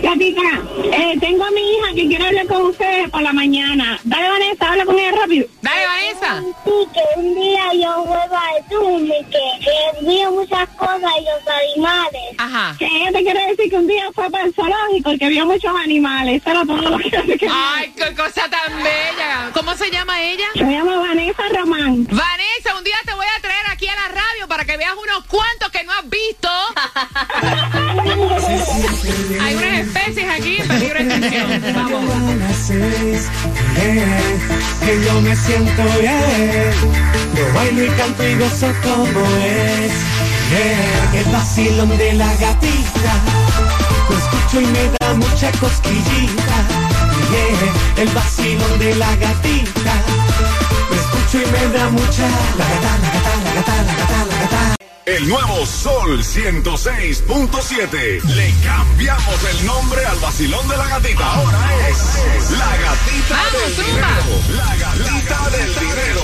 Gatita, 0.00 0.62
eh, 0.92 1.16
tengo 1.20 1.44
a 1.44 1.50
mi 1.50 1.60
hija 1.60 1.88
que 1.94 2.06
quiere 2.06 2.26
hablar 2.26 2.46
con 2.46 2.62
ustedes 2.66 3.10
por 3.10 3.22
la 3.22 3.32
mañana. 3.32 3.98
Dale, 4.04 4.28
Vanessa, 4.28 4.70
habla 4.70 4.84
con 4.84 4.98
ella 4.98 5.12
rápido. 5.20 5.46
Dale, 5.60 5.86
Vanessa. 5.86 6.42
Sí, 6.64 6.70
que 6.94 7.20
un 7.20 7.34
día 7.34 7.64
yo 7.74 7.92
juego 8.04 8.36
al 8.36 8.64
Zoom 8.68 9.04
y 9.06 9.24
que, 9.24 9.40
vi 10.02 10.24
muchas 10.30 10.68
cosas 10.70 11.10
y 11.20 11.24
los 11.24 11.42
animales. 11.46 12.22
Ajá. 12.38 12.76
Que 12.78 12.86
ella 12.86 13.12
te 13.12 13.22
quiere 13.22 13.46
decir 13.48 13.70
que 13.70 13.76
un 13.76 13.86
día 13.86 14.04
fue 14.14 14.30
para 14.30 14.44
el 14.44 14.54
zoológico 14.54 15.12
y 15.12 15.18
que 15.18 15.28
vio 15.28 15.46
muchos 15.46 15.74
animales. 15.74 16.40
Eso 16.40 16.50
era 16.50 16.64
todo 16.64 16.76
lo 16.76 16.98
que 16.98 17.10
yo 17.10 17.20
te 17.22 17.38
quería 17.38 17.74
Ay, 17.76 17.92
qué 17.96 18.14
cosa 18.14 18.48
tan 18.48 18.82
bella. 18.82 19.50
¿Cómo 19.52 19.74
se 19.74 19.90
llama 19.90 20.22
ella? 20.22 20.46
Se 20.54 20.64
llama 20.64 20.98
Vanessa 20.98 21.42
Román. 21.50 22.04
Vanessa, 22.04 22.76
un 22.76 22.84
día 22.84 22.96
te 23.04 23.14
voy 23.14 23.26
a 23.36 23.40
traer 23.40 23.66
aquí 23.70 23.88
a 23.88 23.94
la 23.96 24.08
radio 24.08 24.48
para 24.48 24.64
que 24.64 24.76
veas 24.76 24.94
unos 24.94 25.24
cuantos 25.26 25.70
que 25.70 25.82
no 25.84 25.92
has 25.92 26.08
visto. 26.08 26.48
Unas 29.38 29.57
especies 29.78 30.28
aquí 30.28 30.56
en 30.58 30.68
peligro 30.68 30.98
de 30.98 31.04
extinción. 31.04 31.74
Vamos. 31.74 32.04
que 34.84 35.04
yo 35.04 35.20
me 35.20 35.36
siento 35.36 35.82
bien. 36.00 36.72
Yo 37.34 37.52
bailo 37.54 37.84
y 37.84 37.88
canto 37.90 38.26
y 38.26 38.34
gozo 38.36 38.72
como 38.82 39.20
es. 39.44 39.92
El 41.14 41.32
vacilón 41.32 41.96
de 41.96 42.12
la 42.14 42.32
gatita. 42.34 43.14
Lo 44.08 44.16
escucho 44.16 44.60
y 44.60 44.66
me 44.66 44.90
da 44.98 45.14
mucha 45.14 45.50
cosquillita. 45.52 46.58
Yeah, 47.30 48.02
el 48.02 48.08
vacilón 48.08 48.78
de 48.78 48.94
la 48.94 49.14
gatita. 49.16 49.94
Lo 50.90 50.96
escucho 50.96 51.46
y 51.46 51.50
me 51.52 51.78
da 51.78 51.90
mucha. 51.90 52.28
La 52.56 52.64
gata, 52.64 52.98
la 53.02 53.10
gata, 53.12 53.32
la 53.44 53.54
gata, 53.54 53.82
la 53.82 53.94
gata, 53.94 54.24
la 54.24 54.40
gata. 54.40 54.77
El 55.18 55.28
nuevo 55.28 55.66
Sol 55.66 56.22
106.7. 56.22 58.22
Le 58.22 58.54
cambiamos 58.64 59.44
el 59.50 59.66
nombre 59.66 60.06
al 60.06 60.16
vacilón 60.20 60.68
de 60.68 60.76
la 60.76 60.86
gatita. 60.86 61.34
Ahora 61.34 61.58
es 61.88 62.52
la 62.52 62.76
gatita 62.76 63.42
del 63.50 63.74
dinero. 63.84 64.22
La 64.54 64.76
gatita 64.76 65.50
del 65.50 65.74
dinero. 65.74 66.22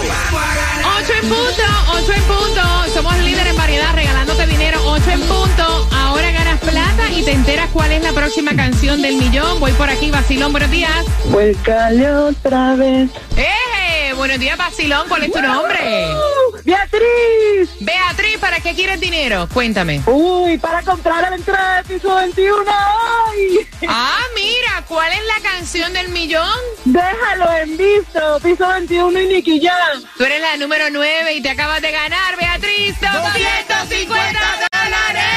8 1.01 1.13
en 1.23 1.29
punto, 1.29 1.65
8 1.93 2.13
en 2.13 2.23
punto. 2.23 2.63
Somos 2.95 3.19
líder 3.19 3.49
en 3.49 3.57
variedad, 3.57 3.93
regalándote 3.97 4.47
dinero. 4.47 4.81
8 4.85 5.11
en 5.11 5.23
punto. 5.23 5.89
Ahora 5.91 6.31
ganas 6.31 6.61
plata 6.61 7.11
y 7.11 7.25
te 7.25 7.33
enteras 7.33 7.71
cuál 7.73 7.91
es 7.91 8.01
la 8.01 8.13
próxima 8.13 8.55
canción 8.55 9.03
del 9.03 9.17
millón. 9.17 9.59
Voy 9.59 9.73
por 9.73 9.91
aquí, 9.91 10.13
Vacilón. 10.13 10.53
Buenos 10.53 10.71
días. 10.71 11.05
Vuélcale 11.31 12.13
otra 12.13 12.77
vez. 12.77 13.11
¡Eh! 13.37 14.15
Buenos 14.15 14.39
días, 14.39 14.57
Vacilón. 14.57 15.09
¿Cuál 15.09 15.25
es 15.25 15.33
tu 15.33 15.43
nombre? 15.43 15.81
Beatriz. 16.65 17.69
Beatriz, 17.81 18.39
¿para 18.41 18.59
qué 18.61 18.75
quieres 18.75 18.99
dinero? 18.99 19.47
Cuéntame. 19.53 20.03
Uy, 20.07 20.57
para 20.59 20.83
comprar 20.83 21.29
la 21.29 21.37
entrada 21.37 21.83
de 21.83 21.95
piso 21.95 22.15
21. 22.15 22.65
¡Ay! 22.67 23.69
Ah, 23.87 24.23
mira, 24.35 24.83
¿cuál 24.89 25.13
es 25.13 25.21
la 25.27 25.51
canción 25.51 25.93
del 25.93 26.09
millón? 26.09 26.59
Déjalo 26.87 27.53
en 27.59 27.77
visto. 27.77 28.41
Piso 28.43 28.67
21 28.67 29.21
y 29.21 29.27
Nicky 29.27 29.61
Jam. 29.61 30.03
Tú 30.17 30.25
eres 30.25 30.41
la 30.41 30.57
número 30.57 30.87
9 30.91 31.35
y 31.35 31.43
te 31.43 31.51
acabas 31.51 31.83
de 31.83 31.91
ganar, 31.91 32.37
Beatriz, 32.39 32.99
250 33.01 34.41
dólares. 34.73 35.35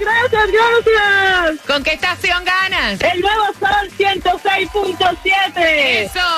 Gracias, 0.00 0.46
gracias. 0.52 1.66
¿Con 1.66 1.82
qué 1.82 1.92
estación 1.92 2.44
ganas? 2.44 3.00
El 3.00 3.20
nuevo 3.20 3.44
Sol 3.58 3.90
106.7. 3.98 5.52
Eso. 5.56 6.30